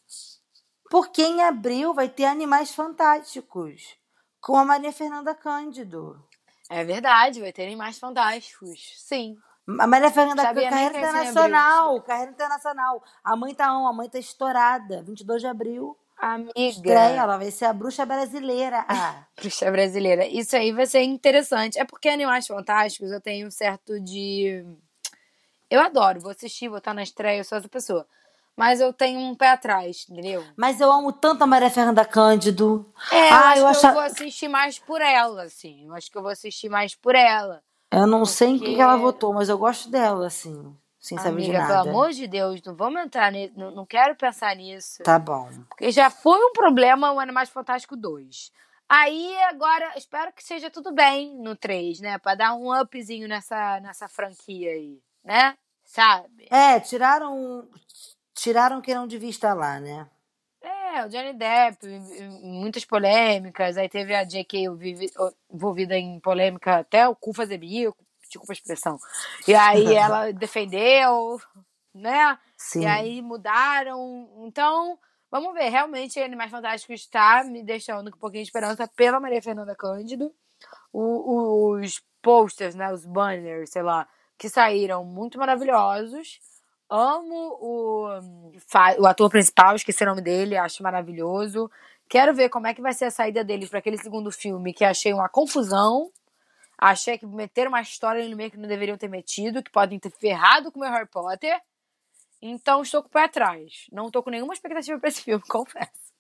[0.90, 3.96] Porque em abril vai ter Animais Fantásticos
[4.40, 6.31] com a Maria Fernanda Cândido.
[6.72, 8.94] É verdade, vai terem mais fantásticos.
[8.96, 9.38] Sim.
[9.78, 13.04] A Maria Fernanda Sabia carreira internacional, carreira internacional.
[13.22, 15.04] A mãe tá on, a mãe tá estourada.
[15.04, 16.54] 22 de abril, Amiga.
[16.56, 18.86] estreia, ela vai ser a bruxa brasileira.
[18.88, 20.26] Ah, Bruxa brasileira.
[20.26, 21.78] Isso aí vai ser interessante.
[21.78, 24.66] É porque Animais Fantásticos eu tenho um certo de.
[25.70, 28.08] Eu adoro, vou assistir, vou estar na estreia, eu sou essa pessoa.
[28.58, 30.44] Mas eu tenho um pé atrás, entendeu?
[30.58, 32.92] mas eu amo tanto a Maria Fernanda Cândido.
[33.12, 33.88] É, eu ah, acho eu que acho.
[33.88, 35.88] eu vou assistir mais por ela, assim.
[35.88, 37.64] Eu acho que eu vou assistir mais por ela.
[37.92, 41.42] Eu não sei em que Porque- ela votou, mas eu gosto dela, assim, sem saber
[41.42, 41.84] de Amiga, nada.
[41.84, 43.54] pelo amor de Deus, não vamos entrar nisso.
[43.58, 45.02] Não, não quero pensar nisso.
[45.04, 45.50] Tá bom.
[45.70, 48.52] Porque já foi um problema o Animais Fantástico 2.
[48.88, 52.18] Aí agora, espero que seja tudo bem no 3, né?
[52.18, 55.58] Pra dar um upzinho nessa, nessa franquia aí, né?
[55.86, 56.48] Sabe?
[56.50, 57.68] É, tiraram.
[58.42, 60.10] Tiraram quem não devia estar lá, né?
[60.64, 61.88] É, o Johnny Depp,
[62.42, 63.78] muitas polêmicas.
[63.78, 64.66] Aí teve a J.K.
[65.52, 67.96] envolvida em polêmica até o cu fazer bico,
[68.28, 68.98] desculpa a expressão.
[69.48, 71.40] E aí ela defendeu,
[71.94, 72.36] né?
[72.58, 72.82] Sim.
[72.82, 74.28] E aí mudaram.
[74.40, 74.98] Então,
[75.30, 75.70] vamos ver.
[75.70, 80.34] Realmente, Animais Fantásticos está me deixando com um pouquinho de esperança pela Maria Fernanda Cândido.
[80.92, 82.92] O- os posters, né?
[82.92, 86.40] Os banners, sei lá, que saíram muito maravilhosos.
[86.94, 88.08] Amo o,
[89.00, 91.72] o ator principal, esqueci o nome dele, acho maravilhoso.
[92.10, 94.84] Quero ver como é que vai ser a saída deles para aquele segundo filme, que
[94.84, 96.12] achei uma confusão.
[96.78, 100.10] Achei que meteram uma história no meio que não deveriam ter metido, que podem ter
[100.10, 101.58] ferrado com o meu Harry Potter.
[102.42, 103.88] Então estou com o pé atrás.
[103.90, 106.12] Não estou com nenhuma expectativa para esse filme, confesso.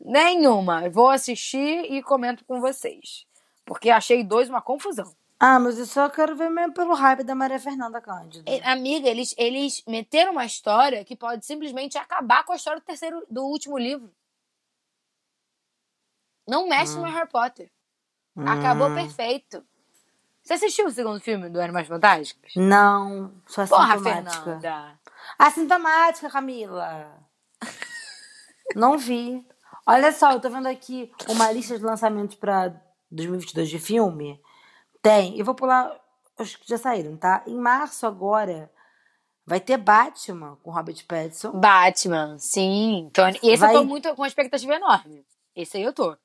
[0.00, 0.88] Nenhuma.
[0.88, 3.26] Vou assistir e comento com vocês.
[3.64, 5.12] Porque achei dois uma confusão.
[5.42, 8.44] Ah, mas eu só quero ver mesmo pelo hype da Maria Fernanda Cândido.
[8.46, 12.84] E, Amiga, eles, eles meteram uma história que pode simplesmente acabar com a história do
[12.84, 14.12] terceiro, do último livro.
[16.46, 17.70] Não mexe no Harry Potter.
[18.36, 18.94] Acabou Hum.
[18.94, 19.64] perfeito.
[20.42, 22.52] Você assistiu o segundo filme do Animais Fantásticos?
[22.56, 24.42] Não, só Porra, assintomática.
[24.60, 25.00] Fernanda.
[25.38, 27.18] Assintomática, Camila.
[28.74, 29.46] Não vi.
[29.86, 32.74] Olha só, eu tô vendo aqui uma lista de lançamentos pra
[33.10, 34.40] 2022 de filme.
[35.02, 35.98] Tem, eu vou pular
[36.38, 37.42] os que já saíram, tá?
[37.46, 38.70] Em março agora
[39.46, 41.52] vai ter Batman com Robert Pattinson.
[41.52, 43.08] Batman, sim.
[43.10, 45.24] Então, esse Vai- eu tô muito com uma expectativa enorme.
[45.56, 46.16] Esse aí eu tô.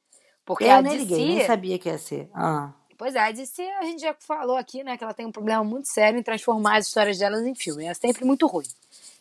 [0.46, 1.48] Porque Eu a nem liguei, nem DC...
[1.48, 2.30] sabia que ia ser.
[2.34, 2.72] Ah.
[2.98, 5.64] Pois é, a DC a gente já falou aqui, né, que ela tem um problema
[5.64, 7.86] muito sério em transformar as histórias delas em filme.
[7.86, 8.68] É sempre muito ruim.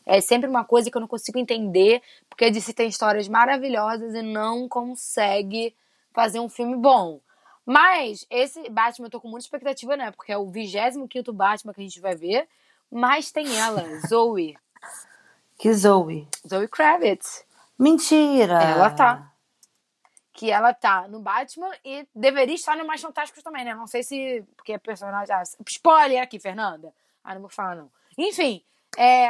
[0.07, 4.15] É sempre uma coisa que eu não consigo entender, porque a DC tem histórias maravilhosas
[4.15, 5.75] e não consegue
[6.13, 7.21] fazer um filme bom.
[7.67, 10.11] Mas esse Batman eu tô com muita expectativa, né?
[10.11, 12.49] Porque é o 25 Batman que a gente vai ver.
[12.91, 14.57] Mas tem ela, Zoe.
[15.59, 16.29] Que Zoe.
[16.49, 17.45] Zoe Kravitz.
[17.79, 18.63] Mentira!
[18.63, 19.31] Ela tá.
[20.33, 23.75] Que ela tá no Batman e deveria estar no Mais Fantásticos também, né?
[23.75, 24.45] Não sei se.
[24.57, 25.35] Porque é personagem.
[25.35, 26.93] Ah, spoiler aqui, Fernanda.
[27.23, 27.91] Ah, não vou falar, não.
[28.19, 28.63] Enfim,
[28.97, 29.27] é.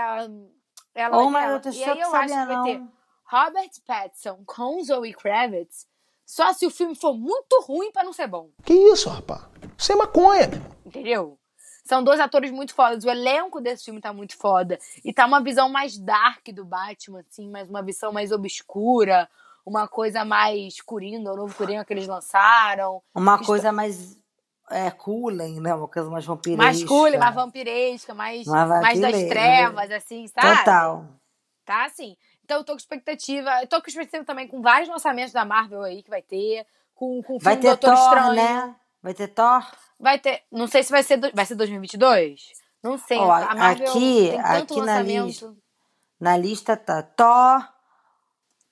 [0.95, 1.75] Ela Oh, vai ter mas ela.
[1.75, 2.83] E aí eu acho que vai ter.
[3.25, 5.87] Robert Pattinson com Zoe Kravitz.
[6.27, 8.49] Só se o filme for muito ruim pra não ser bom.
[8.65, 9.43] Que isso, rapaz?
[9.77, 10.71] Isso é maconha, meu irmão.
[10.87, 11.39] Entendeu?
[11.85, 13.05] São dois atores muito fodas.
[13.05, 14.79] O elenco desse filme tá muito foda.
[15.05, 19.29] E tá uma visão mais dark do Batman, assim, mas uma visão mais obscura.
[19.67, 23.03] Uma coisa mais Coringa, o novo Coringa que eles lançaram.
[23.15, 24.19] Uma Isto- coisa mais
[24.71, 25.75] é, cooling, né?
[25.75, 26.63] Uma coisa mais vampiresca.
[26.63, 30.59] Mais cool, mais vampiresca, mais, Mais mais das trevas, assim, sabe?
[30.59, 31.05] Total.
[31.67, 32.17] Tá assim.
[32.45, 33.63] Então eu tô com expectativa.
[33.63, 36.67] Eu tô com expectativa também com vários lançamentos da Marvel aí que vai ter.
[36.95, 38.35] Com, com o Vai filme do ter Doutor Thor, Estranho.
[38.35, 38.77] né?
[39.03, 39.67] Vai ter Thor.
[39.99, 40.43] Vai ter.
[40.53, 41.17] Não sei se vai ser.
[41.17, 42.53] do- Vai ser 2022?
[42.83, 43.19] Não sei.
[43.19, 45.27] Ó, a Marvel aqui- tem tanto aqui na lançamento.
[45.27, 45.55] lista-
[46.21, 47.71] Na lista tá Thor, Amor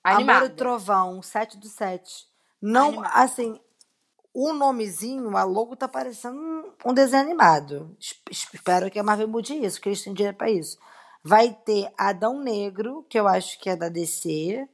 [0.03, 0.45] Animado.
[0.45, 2.25] e Trovão, 7 do 7.
[2.61, 3.11] Não, Animado.
[3.15, 3.59] assim,
[4.33, 7.95] o nomezinho, a logo tá parecendo um- desenho animado.
[7.99, 8.19] Es-
[8.53, 10.77] Espero que a Marvel mude isso, que eles têm dinheiro pra isso.
[11.23, 14.67] Vai ter Adão Negro, que eu acho que é da DC.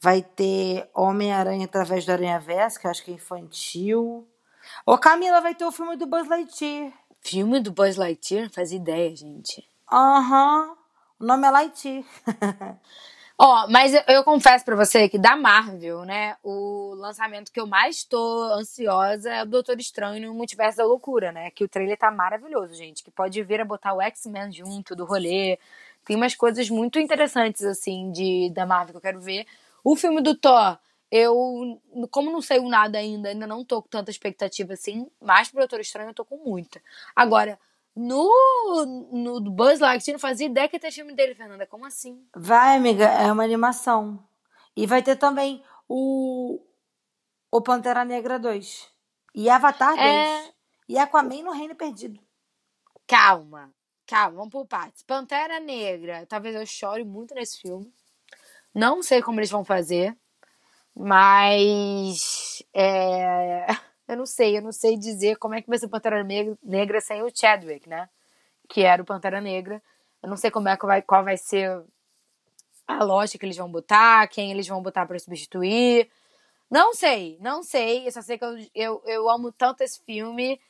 [0.00, 4.26] Vai ter Homem-Aranha através do Aranha-Verso, que eu acho que é infantil.
[4.86, 6.92] Ô, Camila, vai ter o filme do Buzz Lightyear.
[7.20, 8.48] Filme do Buzz Lightyear?
[8.50, 9.68] Faz ideia, gente.
[9.92, 10.76] Aham.
[11.18, 12.04] O nome é Lightyear.
[13.42, 17.66] Ó, mas eu, eu confesso pra você que da Marvel, né, o lançamento que eu
[17.66, 21.50] mais tô ansiosa é o Doutor Estranho no Multiverso da Loucura, né?
[21.50, 23.02] Que o trailer tá maravilhoso, gente.
[23.02, 25.58] Que pode vir a botar o X-Men junto do rolê.
[26.04, 29.46] Tem umas coisas muito interessantes, assim, de, da Marvel que eu quero ver.
[29.82, 30.76] O filme do Thor,
[31.10, 31.80] eu,
[32.10, 35.80] como não sei nada ainda, ainda não tô com tanta expectativa assim, mas pro Doutor
[35.80, 36.78] Estranho eu tô com muita.
[37.16, 37.58] Agora,
[38.00, 41.66] no, no Buzz Lightyear, não fazia ideia que ia ter filme dele, Fernanda.
[41.66, 42.26] Como assim?
[42.34, 44.18] Vai, amiga, é uma animação.
[44.74, 46.58] E vai ter também o,
[47.50, 48.88] o Pantera Negra 2.
[49.34, 50.00] E Avatar 2.
[50.00, 50.52] É.
[50.88, 52.18] E Aquaman no Reino Perdido.
[53.06, 53.70] Calma,
[54.06, 55.02] calma, vamos por partes.
[55.02, 57.92] Pantera Negra, talvez eu chore muito nesse filme.
[58.74, 60.16] Não sei como eles vão fazer,
[60.94, 63.66] mas é,
[64.10, 67.00] eu não sei, eu não sei dizer como é que vai ser Pantera Negra, Negra
[67.00, 68.08] sem o Chadwick, né?
[68.68, 69.80] Que era o Pantera Negra.
[70.20, 71.84] Eu não sei como é que vai, qual vai ser
[72.88, 76.10] a lógica que eles vão botar, quem eles vão botar para substituir.
[76.68, 78.06] Não sei, não sei.
[78.06, 80.60] Eu só sei que eu, eu, eu amo tanto esse filme.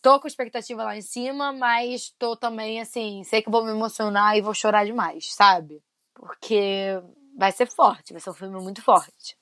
[0.00, 4.36] Tô com expectativa lá em cima, mas tô também, assim, sei que vou me emocionar
[4.36, 5.82] e vou chorar demais, sabe?
[6.14, 7.02] Porque
[7.36, 9.36] vai ser forte, vai ser um filme muito forte.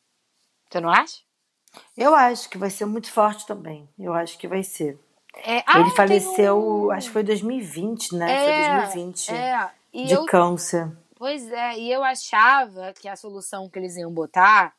[0.69, 1.26] Você não acha?
[1.97, 3.89] Eu acho que vai ser muito forte também.
[3.99, 4.99] Eu acho que vai ser.
[5.37, 8.31] É, ah, Ele faleceu, um- acho que foi 2020, né?
[8.33, 9.35] É, foi 2020.
[9.35, 10.91] É, e de eu, câncer.
[11.17, 14.75] pois é, e eu achava que a solução que eles iam botar,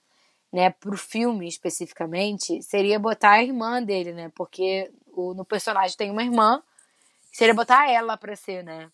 [0.51, 4.31] né, pro filme especificamente, seria botar a irmã dele, né?
[4.35, 6.63] Porque o, no personagem tem uma irmã,
[7.31, 8.89] seria botar ela pra ser, né?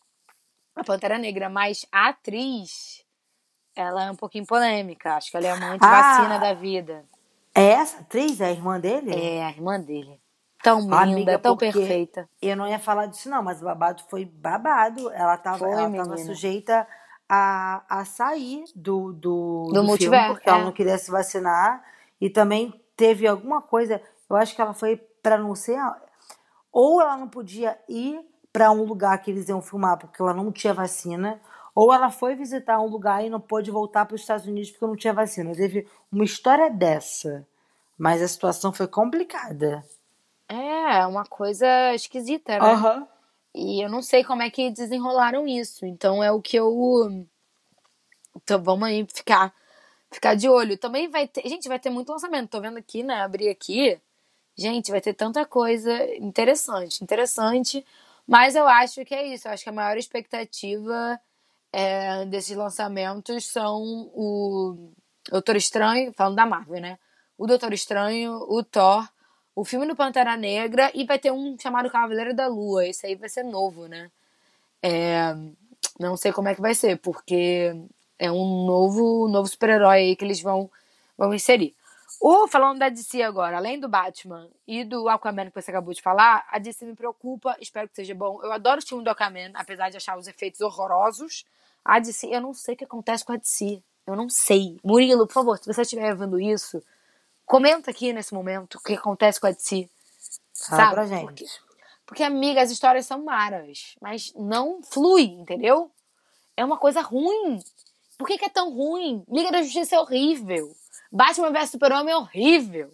[0.76, 3.06] A Pantera Negra, mas a atriz,
[3.76, 5.16] ela é um pouquinho polêmica.
[5.16, 6.40] Acho que ela é uma antivacina Ah.
[6.40, 7.06] da vida.
[7.56, 8.42] É essa atriz?
[8.42, 9.14] É a irmã dele?
[9.14, 10.20] É, a irmã dele.
[10.64, 12.28] Tão linda, Amiga, tão perfeita.
[12.42, 15.12] Eu não ia falar disso, não, mas o babado foi babado.
[15.12, 16.88] Ela tava, Foi, ela tava sujeita
[17.28, 20.64] a, a sair do, do, Do do multiverso, filme, porque ela é.
[20.64, 21.84] não queria se vacinar.
[22.20, 25.78] E também teve alguma coisa, eu acho que ela foi pra não ser.
[26.72, 30.52] Ou ela não podia ir pra um lugar que eles iam filmar porque ela não
[30.52, 31.42] tinha vacina,
[31.76, 34.86] ou ela foi visitar um lugar e não pôde voltar para os Estados Unidos porque
[34.86, 35.56] não tinha vacina.
[35.56, 37.48] Teve uma história dessa.
[37.98, 39.84] Mas a situação foi complicada.
[40.48, 42.74] É, uma coisa esquisita, né?
[42.74, 43.08] Aham.
[43.56, 45.86] E eu não sei como é que desenrolaram isso.
[45.86, 47.26] Então é o que eu.
[48.36, 49.54] Então vamos aí ficar,
[50.12, 50.78] ficar de olho.
[50.78, 51.48] Também vai ter.
[51.48, 52.50] Gente, vai ter muito lançamento.
[52.50, 53.22] Tô vendo aqui, né?
[53.22, 54.00] Abri aqui.
[54.56, 57.86] Gente, vai ter tanta coisa interessante, interessante.
[58.28, 59.48] Mas eu acho que é isso.
[59.48, 61.20] Eu acho que a maior expectativa
[61.74, 63.82] é, desses lançamentos são
[64.14, 64.92] o
[65.30, 67.00] Doutor Estranho, falando da Marvel, né?
[67.36, 69.10] O Doutor Estranho, o Thor,
[69.56, 72.86] o filme do Pantera Negra e vai ter um chamado Cavaleiro da Lua.
[72.86, 74.12] Esse aí vai ser novo, né?
[74.84, 75.36] É,
[76.00, 77.74] não sei como é que vai ser, porque
[78.20, 80.70] é um novo, novo super-herói aí que eles vão,
[81.18, 81.76] vão inserir.
[82.20, 86.02] O, falando da DC agora, além do Batman e do Aquaman que você acabou de
[86.02, 88.40] falar, a DC me preocupa, espero que seja bom.
[88.44, 91.46] Eu adoro o filme do Aquaman, apesar de achar os efeitos horrorosos.
[91.84, 93.84] A DC, eu não sei o que acontece com a DC.
[94.08, 94.80] Eu não sei.
[94.84, 96.82] Murilo, por favor, se você estiver vendo isso,
[97.46, 99.90] comenta aqui nesse momento o que acontece com a DC.
[100.70, 100.94] Fala Sabe?
[100.94, 101.26] pra gente.
[101.26, 101.46] Porque,
[102.06, 105.92] porque, amiga, as histórias são maras, mas não flui, entendeu?
[106.56, 107.60] É uma coisa ruim.
[108.18, 109.24] Por que, que é tão ruim?
[109.28, 110.74] Liga da Justiça é horrível.
[111.14, 112.92] Batman vs Super-Homem é horrível.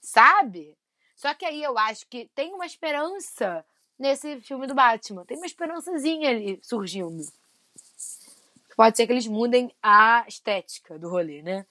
[0.00, 0.74] Sabe?
[1.14, 3.62] Só que aí eu acho que tem uma esperança
[3.98, 5.26] nesse filme do Batman.
[5.26, 7.22] Tem uma esperançazinha ali surgindo.
[8.74, 11.66] Pode ser que eles mudem a estética do rolê, né?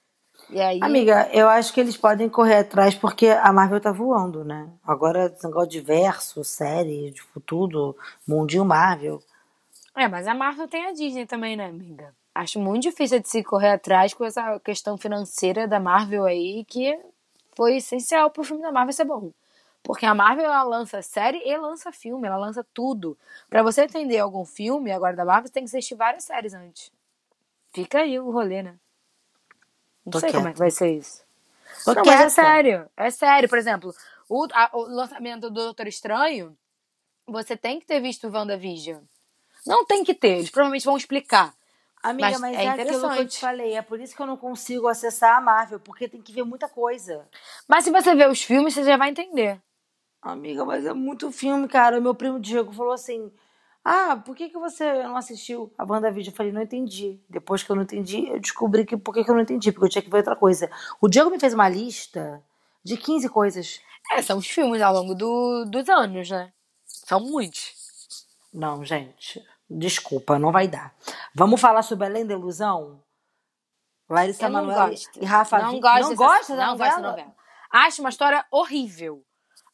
[0.50, 0.78] Aí.
[0.80, 4.70] Amiga, eu acho que eles podem correr atrás porque a Marvel tá voando, né?
[4.86, 7.96] Agora, negócio de verso, série, de tudo,
[8.26, 9.20] mundinho Marvel.
[9.96, 12.14] É, mas a Marvel tem a Disney também, né, amiga?
[12.38, 16.96] Acho muito difícil de se correr atrás com essa questão financeira da Marvel aí, que
[17.56, 19.32] foi essencial pro filme da Marvel ser bom.
[19.82, 23.18] Porque a Marvel, ela lança série e lança filme, ela lança tudo.
[23.50, 26.92] Pra você entender algum filme agora da Marvel, você tem que assistir várias séries antes.
[27.72, 28.78] Fica aí o rolê, né?
[30.06, 31.24] Não Tô sei como é que vai ser isso.
[31.84, 32.88] Tô não, mas é sério.
[32.96, 33.48] É sério.
[33.48, 33.92] Por exemplo,
[34.28, 36.56] o, a- o lançamento do Doutor Estranho,
[37.26, 39.02] você tem que ter visto o WandaVision.
[39.66, 41.57] Não tem que ter, eles provavelmente vão explicar.
[42.02, 43.74] Amiga, Mas mas, é é, aquilo que eu te falei.
[43.76, 46.68] É por isso que eu não consigo acessar a Marvel, porque tem que ver muita
[46.68, 47.26] coisa.
[47.66, 49.60] Mas se você ver os filmes, você já vai entender.
[50.22, 51.98] Amiga, mas é muito filme, cara.
[51.98, 53.32] O meu primo Diego falou assim:
[53.84, 56.32] Ah, por que, que você não assistiu a WandaVision?
[56.32, 57.20] Eu falei, não entendi.
[57.28, 59.86] Depois que eu não entendi, eu descobri que por que, que eu não entendi, porque
[59.86, 60.70] eu tinha que ver outra coisa.
[61.00, 62.42] O Diego me fez uma lista
[62.84, 63.80] de 15 coisas.
[64.12, 66.52] É, são os filmes ao longo do- dos anos, né?
[66.86, 67.74] São muitos.
[68.52, 70.94] Não, gente, desculpa, não vai dar.
[71.34, 73.02] Vamos falar sobre Além da Ilusão?
[74.08, 75.18] Larissa Eu Manoela gosto.
[75.22, 75.80] e Rafa não Witt.
[75.80, 76.90] gosto Não dessa- gosta da não novela?
[76.90, 77.34] gosto da novela.
[77.70, 79.22] Acho uma história horrível.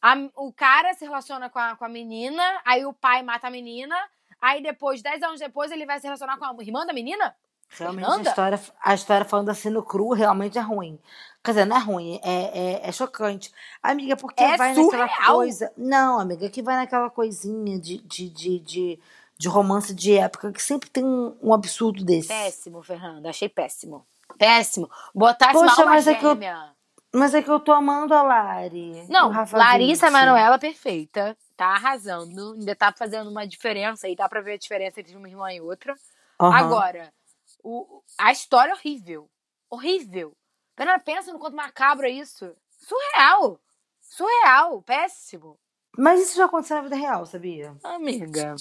[0.01, 3.51] A- o cara se relaciona com a, com a menina, aí o pai mata a
[3.51, 3.95] menina,
[4.41, 7.33] aí depois, dez anos depois, ele vai se relacionar com a irmã da menina?
[7.69, 8.29] Realmente Fernanda?
[8.29, 10.99] a história, a história falando assim no cru realmente é ruim.
[11.43, 13.51] Quer dizer, não é ruim, é, é, é chocante.
[13.81, 15.35] Amiga, porque É vai naquela surreal.
[15.35, 15.73] coisa.
[15.75, 18.99] Não, amiga, que vai naquela coisinha de, de, de, de,
[19.37, 22.27] de romance de época que sempre tem um, um absurdo desse.
[22.29, 23.29] Péssimo, Fernanda.
[23.29, 24.05] Achei péssimo.
[24.37, 24.89] Péssimo.
[25.13, 26.73] Botasse Poxa, uma mas é que eu- gêmea.
[27.13, 29.05] Mas é que eu tô amando a Lari.
[29.07, 30.11] Não, Larissa.
[30.11, 31.37] Manoela perfeita.
[31.55, 32.53] Tá arrasando.
[32.59, 34.17] Ainda tá fazendo uma diferença aí.
[34.17, 35.95] Dá pra ver a diferença entre uma irmã e outra.
[36.37, 36.53] Aham.
[36.53, 37.13] Agora,
[37.63, 39.29] o, a história é horrível.
[39.69, 40.33] Horrível.
[40.75, 42.53] Fernanda, pensa no quanto macabro é isso.
[42.81, 43.61] Surreal.
[44.01, 44.81] Surreal.
[44.81, 45.57] Péssimo.
[45.97, 47.75] Mas isso já aconteceu na vida real, sabia?
[47.83, 48.55] Amiga.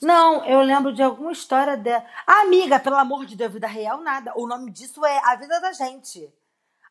[0.00, 2.04] Não, eu lembro de alguma história dela.
[2.26, 4.32] Ah, amiga, pelo amor de Deus, vida real, nada.
[4.36, 6.32] O nome disso é A Vida da Gente.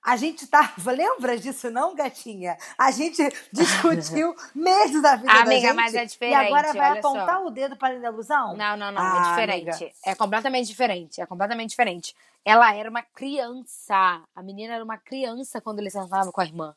[0.02, 0.72] A gente tava.
[0.92, 2.58] Lembra disso, não, gatinha?
[2.78, 3.22] A gente
[3.52, 5.74] discutiu meses da vida da Amiga, gente.
[5.76, 7.46] mas é E diferente, agora vai apontar só.
[7.46, 8.56] o dedo para a ilusão?
[8.56, 9.02] Não, não, não.
[9.02, 9.84] Ah, é diferente.
[9.84, 9.92] amiga.
[10.06, 11.22] É completamente diferente.
[11.22, 12.16] É completamente diferente.
[12.46, 14.22] Ela era uma criança.
[14.34, 16.74] A menina era uma criança quando ele sentava com a irmã.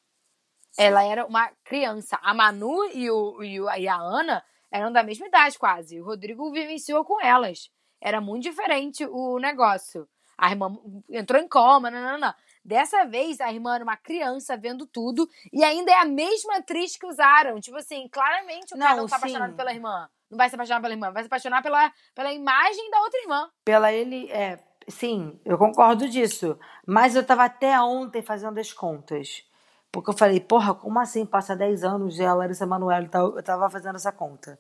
[0.79, 2.19] Ela era uma criança.
[2.23, 6.01] A Manu e, o, e, a Ana eram da mesma idade, quase.
[6.01, 7.71] O Rodrigo vivenciou com elas.
[8.01, 10.09] Era muito diferente o negócio.
[10.37, 10.77] A irmã
[11.11, 12.35] entrou em coma, não, não, não.
[12.65, 16.97] Dessa vez, a irmã era uma criança vendo tudo e ainda é a mesma atriz
[16.97, 17.61] que usaram.
[17.61, 19.25] Tipo assim, claramente o cara Não, não tá sim.
[19.25, 20.09] apaixonado pela irmã.
[20.31, 23.51] Não vai se apaixonar pela irmã, vai se apaixonar pela, pela imagem da outra irmã.
[23.65, 24.31] Pela ele.
[24.31, 24.59] É,
[24.89, 26.59] sim, eu concordo disso.
[26.87, 29.45] Mas eu tava até ontem fazendo as contas.
[29.93, 33.43] Porque eu falei, porra, como assim passa 10 anos e a Larissa Manoela tá- eu
[33.43, 34.59] tava fazendo essa conta?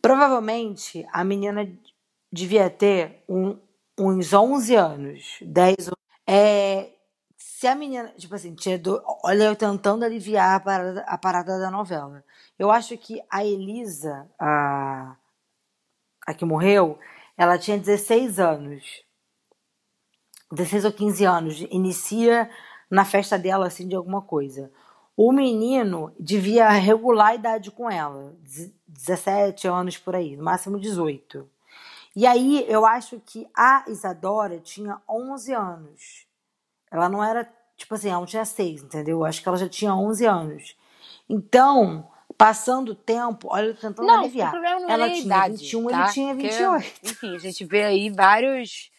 [0.00, 1.68] Provavelmente a menina
[2.32, 3.58] devia ter um-
[3.98, 5.90] uns 11 anos, 10
[6.26, 6.90] é,
[7.36, 11.58] se a menina, tipo assim, tinha do- olha eu tentando aliviar a parada, a parada
[11.58, 12.24] da novela.
[12.58, 15.14] Eu acho que a Elisa, a,
[16.26, 16.98] a que morreu,
[17.36, 19.04] ela tinha 16 anos.
[20.50, 21.60] 16 ou 15 anos.
[21.70, 22.50] Inicia
[22.90, 24.70] na festa dela, assim, de alguma coisa.
[25.16, 28.34] O menino devia regular a idade com ela.
[28.40, 31.48] Dez- 17 anos por aí, no máximo 18.
[32.16, 36.26] E aí eu acho que a Isadora tinha 11 anos.
[36.90, 39.18] Ela não era, tipo assim, ela não tinha 6, entendeu?
[39.18, 40.76] Eu acho que ela já tinha 11 anos.
[41.28, 42.08] Então,
[42.38, 44.48] passando o tempo, olha, eu tentando Não, aliviar.
[44.48, 46.02] o problema não ela é tinha idade, 21, tá?
[46.04, 47.00] ele tinha Porque, 28.
[47.04, 48.90] enfim, a gente vê aí vários,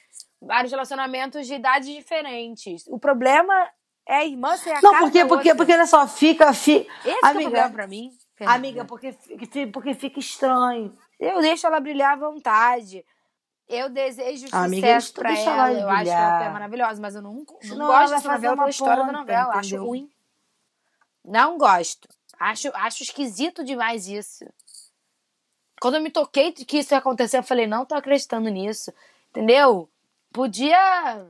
[0.41, 2.86] vários relacionamentos de idades diferentes.
[2.88, 3.69] O problema
[4.07, 5.55] é a irmã ser a Não, porque, da porque, outra.
[5.55, 6.53] porque olha só, fica.
[6.53, 8.11] fi- Esse que é o Amiga, problema pra mim.
[8.36, 8.57] Fernanda.
[8.57, 9.15] amiga, porque,
[9.71, 10.95] porque fica estranho.
[11.19, 13.05] Eu deixo ela brilhar à vontade.
[13.67, 15.71] Eu desejo Amiga, sucesso pra ela.
[15.71, 18.47] ela Eu acho que ela é maravilhosa, mas eu não, não Senão gosto dessa fazer
[18.49, 19.53] novela uma pela história da ponta, novela.
[19.55, 19.86] Acho entendeu?
[19.86, 20.09] ruim.
[21.23, 22.07] Não gosto.
[22.39, 24.45] Acho, acho esquisito demais isso.
[25.81, 28.93] Quando eu me toquei de que isso ia acontecer, eu falei, não tô acreditando nisso.
[29.31, 29.89] Entendeu?
[30.36, 31.25] Podia.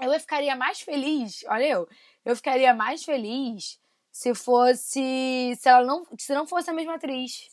[0.00, 1.88] Eu ficaria mais feliz, olha eu.
[2.24, 5.54] Eu ficaria mais feliz se fosse.
[5.56, 6.04] Se ela não.
[6.18, 7.48] Se não fosse a mesma atriz.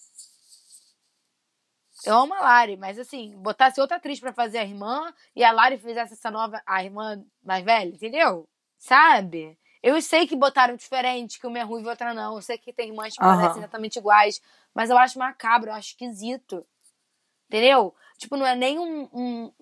[2.03, 5.51] Eu amo a Lari, mas assim, botasse outra atriz pra fazer a irmã e a
[5.51, 6.59] Lari fizesse essa nova.
[6.65, 8.49] A irmã mais velha, entendeu?
[8.80, 9.55] Sabe?
[9.82, 12.36] Eu sei que botaram diferente, que uma é ruiva e outra não.
[12.36, 13.38] Eu sei que tem irmãs que Aham.
[13.38, 14.41] parecem exatamente iguais.
[14.74, 16.65] Mas eu acho macabro, eu acho esquisito.
[17.47, 17.95] Entendeu?
[18.17, 19.53] Tipo, não é nem um, um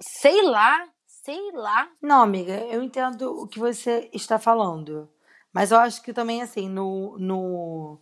[0.00, 1.88] sei lá, sei lá.
[2.00, 5.08] Não, amiga, eu entendo o que você está falando.
[5.52, 7.98] Mas eu acho que também, assim, no, no,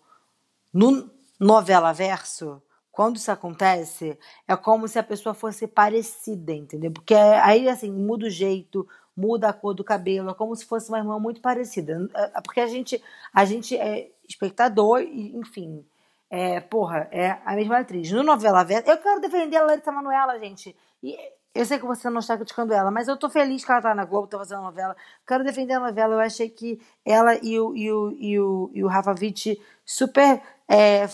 [0.73, 6.93] no novela verso, quando isso acontece, é como se a pessoa fosse parecida, entendeu?
[6.93, 8.87] Porque aí, assim, muda o jeito,
[9.17, 12.09] muda a cor do cabelo, é como se fosse uma irmã muito parecida.
[12.15, 13.03] É Porque a gente,
[13.33, 15.85] a gente é espectador, e, enfim.
[16.33, 18.11] É, porra, é a mesma atriz.
[18.13, 20.77] No novela verso, eu quero defender a Larissa Manoela, gente.
[21.03, 21.19] E
[21.55, 23.95] eu sei que você não está criticando ela, mas eu tô feliz que ela tá
[23.95, 24.97] na Globo, tá fazendo novela.
[25.27, 26.15] Quero defender a novela.
[26.15, 30.41] Eu achei que ela e o, e o, e o, e o Rafa Witt super,
[30.69, 31.07] é,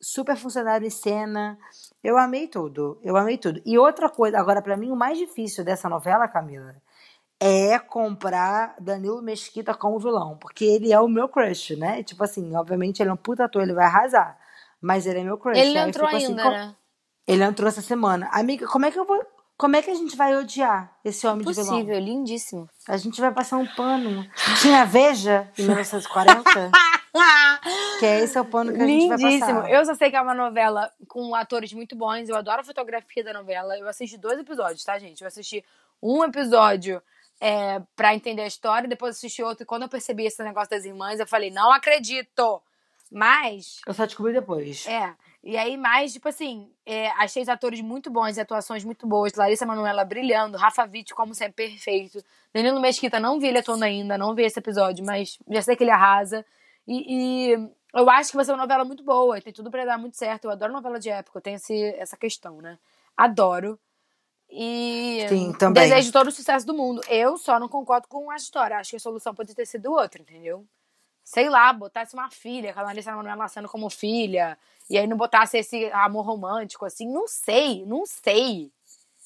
[0.00, 1.58] super funcionaram em cena.
[2.02, 2.98] Eu amei tudo.
[3.02, 3.60] Eu amei tudo.
[3.64, 6.76] E outra coisa, agora, pra mim, o mais difícil dessa novela, Camila,
[7.40, 10.36] é comprar Danilo Mesquita como vilão.
[10.38, 12.02] Porque ele é o meu crush, né?
[12.02, 14.38] Tipo assim, obviamente ele é um puta ator, ele vai arrasar.
[14.80, 15.58] Mas ele é meu crush.
[15.58, 16.74] Ele não entrou assim, ainda, com- né?
[17.26, 18.28] Ele entrou essa semana.
[18.32, 19.24] Amiga, como é que eu vou.
[19.56, 21.70] Como é que a gente vai odiar esse homem de vilão?
[21.70, 22.68] Possível, lindíssimo.
[22.88, 24.28] A gente vai passar um pano.
[24.60, 26.72] Tinha Veja em 1940?
[28.00, 29.60] que é esse é o pano que a gente vai Lindíssimo.
[29.60, 29.70] passar.
[29.70, 32.28] Eu só sei que é uma novela com atores muito bons.
[32.28, 33.78] Eu adoro a fotografia da novela.
[33.78, 35.20] Eu assisti dois episódios, tá, gente?
[35.22, 35.64] Eu assisti
[36.02, 37.00] um episódio
[37.40, 39.62] é, para entender a história, depois assisti outro.
[39.62, 42.60] E quando eu percebi esse negócio das irmãs, eu falei, não acredito!
[43.10, 43.80] Mas.
[43.86, 44.86] Eu só descobri depois.
[44.88, 45.14] É.
[45.46, 49.34] E aí, mais, tipo assim, é, achei os atores muito bons e atuações muito boas.
[49.34, 52.24] Larissa Manoela brilhando, Rafa Witt, como sempre, perfeito.
[52.52, 55.84] Danilo Mesquita, não vi ele atuando ainda, não vi esse episódio, mas já sei que
[55.84, 56.46] ele arrasa.
[56.88, 59.98] E, e eu acho que vai ser uma novela muito boa, tem tudo pra dar
[59.98, 60.46] muito certo.
[60.46, 62.78] Eu adoro novela de época, eu tenho esse, essa questão, né?
[63.14, 63.78] Adoro.
[64.48, 65.82] E Sim, também.
[65.82, 67.02] desejo todo o sucesso do mundo.
[67.06, 68.78] Eu só não concordo com a história.
[68.78, 70.64] Acho que a solução pode ter sido outra, entendeu?
[71.24, 74.58] Sei lá, botasse uma filha, com a Larissa Manoela nascendo como filha,
[74.90, 77.10] e aí não botasse esse amor romântico, assim.
[77.10, 78.70] Não sei, não sei.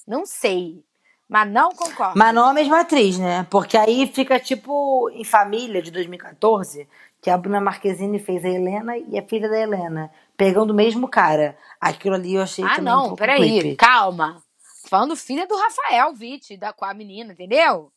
[0.06, 0.82] Não sei.
[1.28, 2.16] Mas não concordo.
[2.18, 3.46] Mas não a mesma atriz, né?
[3.50, 6.88] Porque aí fica tipo em Família de 2014,
[7.20, 11.06] que a Bruna Marquezine fez a Helena e a filha da Helena, pegando o mesmo
[11.08, 11.58] cara.
[11.80, 13.76] Aquilo ali eu achei Ah, um não, pouco peraí, creepy.
[13.76, 14.42] calma.
[14.88, 17.92] Falando filha do Rafael Witt, da, com a menina, entendeu?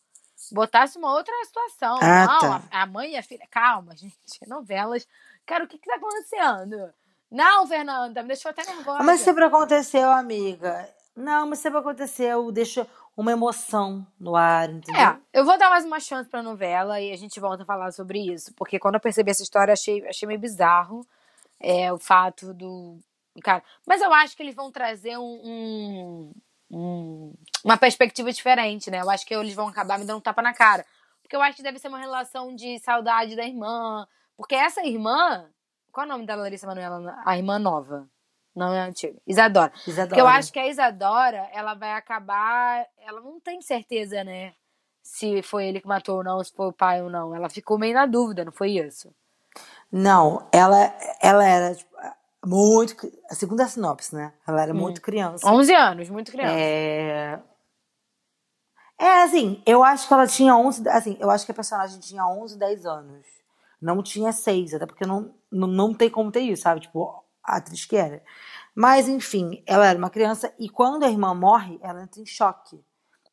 [0.50, 1.98] Botasse uma outra situação.
[2.02, 2.62] Ah, não, tá.
[2.70, 3.46] a, a mãe e a filha.
[3.50, 4.14] Calma, gente.
[4.46, 5.06] Novelas.
[5.46, 6.92] Cara, o que que tá acontecendo?
[7.30, 9.02] Não, Fernanda, me deixou até nervosa.
[9.02, 10.88] Mas sempre aconteceu, amiga.
[11.16, 12.50] Não, mas sempre aconteceu.
[12.52, 12.86] Deixa
[13.16, 15.00] uma emoção no ar, entendeu?
[15.00, 17.90] É, eu vou dar mais uma chance pra novela e a gente volta a falar
[17.92, 18.52] sobre isso.
[18.54, 21.06] Porque quando eu percebi essa história, achei, achei meio bizarro
[21.60, 22.98] é, o fato do.
[23.42, 26.32] Cara, mas eu acho que eles vão trazer um, um-
[26.72, 29.00] um- uma perspectiva diferente, né?
[29.00, 30.84] Eu acho que eles vão acabar me dando um tapa na cara.
[31.22, 34.06] Porque eu acho que deve ser uma relação de saudade da irmã.
[34.36, 35.46] Porque essa irmã.
[35.92, 37.20] Qual é o nome da Larissa Manoela?
[37.24, 38.08] A irmã nova.
[38.54, 39.18] Não é antiga.
[39.26, 39.72] Isadora.
[39.86, 40.08] Isadora.
[40.08, 42.86] Porque eu acho que a Isadora, ela vai acabar.
[42.98, 44.54] Ela não tem certeza, né?
[45.02, 47.34] Se foi ele que matou ou não, se foi o pai ou não.
[47.34, 49.14] Ela ficou meio na dúvida, não foi isso?
[49.90, 51.90] Não, ela, ela era tipo,
[52.44, 52.94] muito.
[53.30, 54.32] A segunda sinopse, né?
[54.46, 55.46] Ela era muito criança.
[55.48, 56.54] 11 anos, muito criança.
[56.54, 57.40] É...
[58.98, 60.88] é, assim, eu acho que ela tinha 11.
[60.88, 63.26] Assim, eu acho que a personagem tinha 11, 10 anos.
[63.80, 66.80] Não tinha 6, até porque não, não, não tem como ter isso, sabe?
[66.80, 68.22] Tipo, a atriz que era.
[68.74, 72.82] Mas, enfim, ela era uma criança e quando a irmã morre, ela entra em choque.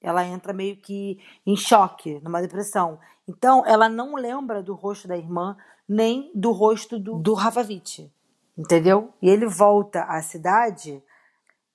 [0.01, 2.99] Ela entra meio que em choque, numa depressão.
[3.27, 5.55] Então, ela não lembra do rosto da irmã,
[5.87, 8.11] nem do rosto do, do Rafa Witt.
[8.59, 9.13] Entendeu?
[9.21, 11.01] E ele volta à cidade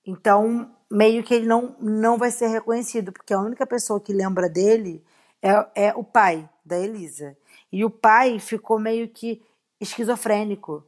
[0.06, 4.48] então, meio que ele não, não vai ser reconhecido, porque a única pessoa que lembra
[4.48, 5.02] dele
[5.42, 7.36] é, é o pai da Elisa.
[7.72, 9.42] E o pai ficou meio que
[9.80, 10.84] esquizofrênico.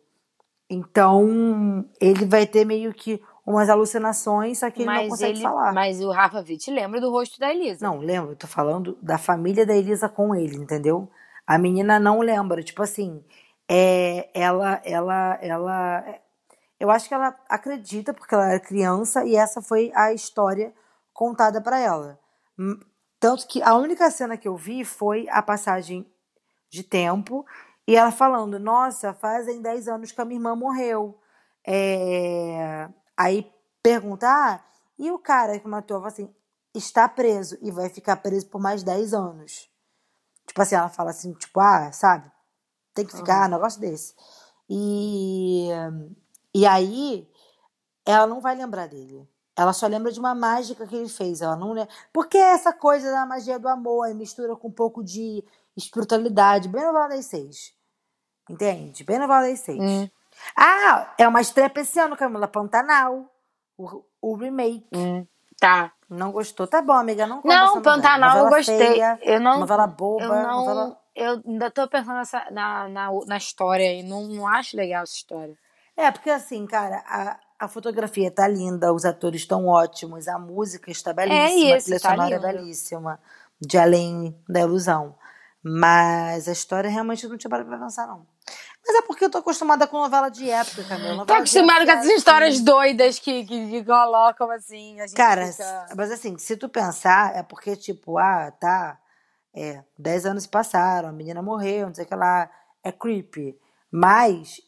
[0.68, 5.72] Então, ele vai ter meio que umas alucinações, só que ele não consegue ele, falar.
[5.72, 7.86] mas o Rafa Witt lembra do rosto da Elisa.
[7.86, 8.32] Não, lembra?
[8.32, 11.08] Eu tô falando da família da Elisa com ele, entendeu?
[11.46, 12.62] A menina não lembra.
[12.62, 13.22] Tipo assim,
[13.68, 16.04] é, ela, ela, ela.
[16.78, 20.74] Eu acho que ela acredita, porque ela era criança, e essa foi a história
[21.12, 22.18] contada pra ela.
[22.58, 22.78] Hum,
[23.18, 26.06] Tanto que a única cena que eu vi foi a passagem
[26.70, 27.44] de tempo
[27.86, 31.18] e ela falando: Nossa, fazem 10 anos que a minha irmã morreu.
[31.66, 33.50] É, Aí
[33.82, 34.60] pergunta: Ah,
[34.98, 36.04] e o cara que matou?
[36.04, 36.32] Assim:
[36.74, 39.70] Está preso e vai ficar preso por mais 10 anos.
[40.46, 42.30] Tipo assim, ela fala assim: Tipo, ah, sabe?
[42.96, 44.14] Tem que ficar, um negócio desse.
[44.70, 45.68] E,
[46.54, 47.28] e aí,
[48.06, 49.28] ela não vai lembrar dele.
[49.54, 51.42] Ela só lembra de uma mágica que ele fez.
[51.42, 51.92] Ela não lembra.
[52.10, 55.44] Porque é essa coisa da magia do amor mistura com um pouco de
[55.76, 57.74] espiritualidade, bem novela das seis.
[58.48, 59.04] Entende?
[59.04, 59.78] Bem novela das seis.
[59.78, 60.08] Hum.
[60.56, 63.30] Ah, é uma estreia esse ano, Camila Pantanal.
[63.76, 64.86] O, o remake.
[64.94, 65.26] Hum,
[65.60, 65.92] tá.
[66.08, 66.66] Não gostou?
[66.66, 67.26] Tá bom, amiga.
[67.26, 67.82] Não Não.
[67.82, 68.78] Pantanal eu gostei.
[68.78, 70.24] feia, eu não, novela boba.
[70.24, 71.05] eu não, novela...
[71.16, 75.14] eu ainda tô pensando nessa, na, na, na história e não, não acho legal essa
[75.14, 75.56] história.
[75.96, 80.90] É, porque assim, cara, a, a fotografia tá linda, os atores estão ótimos, a música
[80.90, 82.46] está belíssima, É isso, a trilha tá sonora é lindo.
[82.46, 83.20] belíssima,
[83.58, 85.16] de além da ilusão.
[85.62, 88.24] Mas a história realmente não tinha parado pra pensar, não.
[88.86, 91.26] Mas é porque eu tô acostumada com novela de época, Camila.
[91.26, 92.14] Tô de acostumado com é essas assim.
[92.14, 94.96] histórias doidas que, que, que colocam assim.
[95.16, 95.86] Cara, fica...
[95.96, 98.96] mas assim, se tu pensar, é porque, tipo, ah, tá,
[99.56, 102.50] é, 10 anos passaram, a menina morreu, não sei o que lá,
[102.84, 103.58] é creepy.
[103.90, 104.60] Mas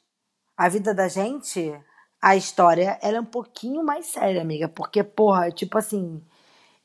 [0.56, 1.78] a vida da gente,
[2.22, 6.24] a história, ela é um pouquinho mais séria, amiga, porque, porra, tipo assim,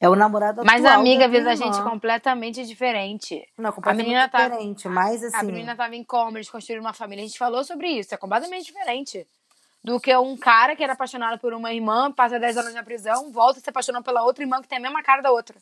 [0.02, 3.42] é o namorado Mas a amiga vê a gente completamente diferente.
[3.58, 5.38] Não, completamente menina tá- diferente, mas assim...
[5.38, 7.24] A menina tava em coma, eles construíram uma família.
[7.24, 8.14] A gente falou sobre isso.
[8.14, 9.26] É completamente diferente
[9.82, 13.32] do que um cara que era apaixonado por uma irmã, passa 10 anos na prisão,
[13.32, 15.58] volta e se apaixona pela outra irmã que tem a mesma cara da outra.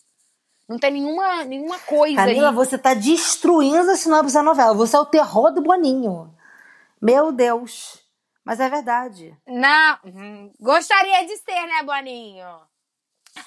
[0.67, 2.55] Não tem nenhuma, nenhuma coisa Camila, aí.
[2.55, 4.73] você tá destruindo a sinopse da novela.
[4.73, 6.33] Você é o terror do Boninho.
[7.01, 7.99] Meu Deus.
[8.43, 9.37] Mas é verdade.
[9.45, 12.47] Não, hum, gostaria de ser, né, Boninho?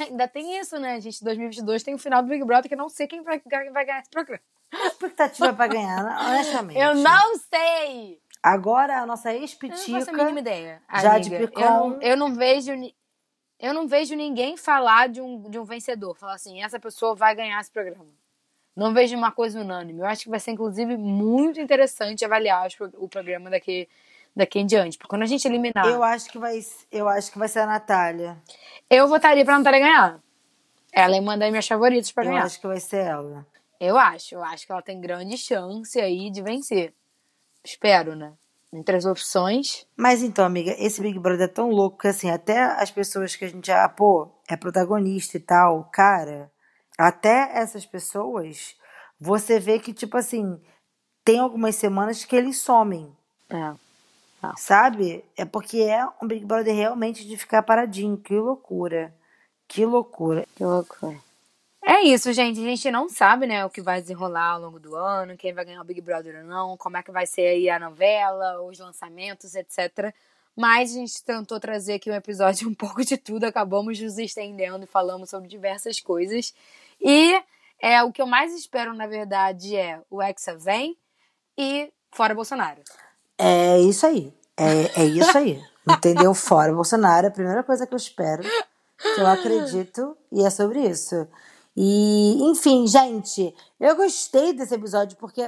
[0.00, 1.22] Ainda tem isso, né, gente?
[1.22, 3.84] 2022 tem o final do Big Brother que eu não sei quem vai, quem vai
[3.84, 4.42] ganhar esse programa.
[4.72, 6.16] Expectativa pra ganhar, né?
[6.20, 6.78] honestamente.
[6.78, 8.20] Eu não sei!
[8.42, 10.12] Agora a nossa Eu não faço a ex-pitica.
[10.12, 10.82] mínima ideia.
[11.00, 11.48] Jade amiga.
[11.48, 11.98] Picon.
[12.00, 12.72] Eu eu não vejo.
[13.58, 16.16] Eu não vejo ninguém falar de um, de um vencedor.
[16.16, 18.06] Falar assim, essa pessoa vai ganhar esse programa.
[18.76, 20.00] Não vejo uma coisa unânime.
[20.00, 22.66] Eu acho que vai ser, inclusive, muito interessante avaliar
[22.98, 23.88] o programa daqui,
[24.34, 24.98] daqui em diante.
[24.98, 25.86] Porque quando a gente eliminar.
[25.86, 26.58] Eu acho que vai,
[26.90, 28.36] eu acho que vai ser a Natália.
[28.90, 30.20] Eu votaria pra Natália ganhar.
[30.92, 32.44] Ela é uma das minhas favoritas pra Eu ganhar.
[32.44, 33.46] acho que vai ser ela.
[33.78, 34.34] Eu acho.
[34.34, 36.92] Eu acho que ela tem grande chance aí de vencer.
[37.64, 38.32] Espero, né?
[38.74, 39.86] Entre as opções.
[39.96, 43.44] Mas então, amiga, esse Big Brother é tão louco que assim, até as pessoas que
[43.44, 46.50] a gente já, pô, é protagonista e tal, cara,
[46.98, 48.74] até essas pessoas,
[49.20, 50.60] você vê que, tipo assim,
[51.24, 53.10] tem algumas semanas que eles somem,
[53.48, 53.72] É.
[54.56, 55.24] sabe?
[55.36, 58.16] É porque é um Big Brother realmente de ficar paradinho.
[58.18, 59.14] Que loucura.
[59.66, 60.46] Que loucura.
[60.54, 61.16] Que loucura.
[61.94, 62.58] É isso, gente.
[62.58, 65.64] A gente não sabe, né, o que vai desenrolar ao longo do ano, quem vai
[65.64, 68.80] ganhar o Big Brother ou não, como é que vai ser aí a novela, os
[68.80, 70.12] lançamentos, etc.
[70.56, 74.82] Mas a gente tentou trazer aqui um episódio um pouco de tudo, acabamos nos estendendo
[74.82, 76.52] e falamos sobre diversas coisas.
[77.00, 77.40] E
[77.80, 80.98] é o que eu mais espero, na verdade, é o Hexa vem
[81.56, 82.82] e fora Bolsonaro.
[83.38, 84.34] É isso aí.
[84.56, 85.62] É, é isso aí.
[85.88, 86.34] Entendeu?
[86.34, 90.80] Fora Bolsonaro, é a primeira coisa que eu espero, que eu acredito, e é sobre
[90.80, 91.28] isso.
[91.76, 95.42] E, enfim, gente, eu gostei desse episódio porque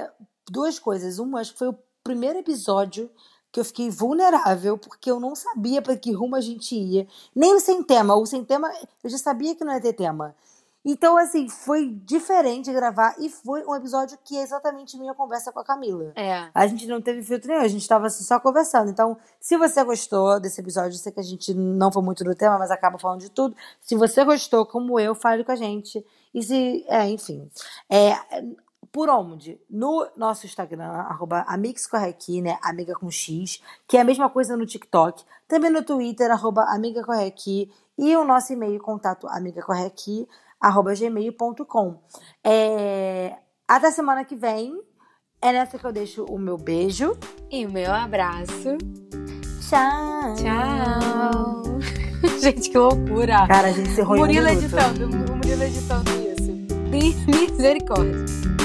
[0.49, 1.19] duas coisas.
[1.19, 3.09] Uma, acho que foi o primeiro episódio
[3.51, 7.07] que eu fiquei vulnerável, porque eu não sabia para que rumo a gente ia.
[7.35, 8.15] Nem sem tema.
[8.15, 8.71] O sem tema,
[9.03, 10.35] eu já sabia que não ia ter tema.
[10.85, 15.59] Então, assim, foi diferente gravar e foi um episódio que é exatamente minha conversa com
[15.59, 16.13] a Camila.
[16.15, 16.49] É.
[16.53, 18.89] A gente não teve filtro nenhum, a gente tava assim, só conversando.
[18.89, 22.33] Então, se você gostou desse episódio, eu sei que a gente não foi muito no
[22.33, 23.55] tema, mas acaba falando de tudo.
[23.81, 26.05] Se você gostou, como eu, fale com a gente.
[26.33, 26.85] E se.
[26.87, 27.49] É, enfim.
[27.89, 28.15] É,
[28.91, 29.59] por onde?
[29.69, 32.57] No nosso Instagram, arroba amixcorrequi, né?
[32.61, 35.23] Amiga com X, que é a mesma coisa no TikTok.
[35.47, 37.71] Também no Twitter, arroba amigacorrequi.
[37.97, 40.27] E o nosso e-mail, contato amigacorrequi,
[40.59, 42.01] arroba gmail.com.
[42.43, 43.35] É,
[43.67, 44.73] até semana que vem.
[45.39, 47.15] É nessa que eu deixo o meu beijo.
[47.51, 48.77] E o meu abraço.
[49.61, 50.33] Tchau.
[50.35, 51.63] Tchau.
[52.41, 53.47] gente, que loucura.
[53.47, 54.63] Cara, a gente se um Murilo minuto.
[54.63, 56.51] editando, o Murilo editando isso.
[57.27, 58.56] Misericórdia.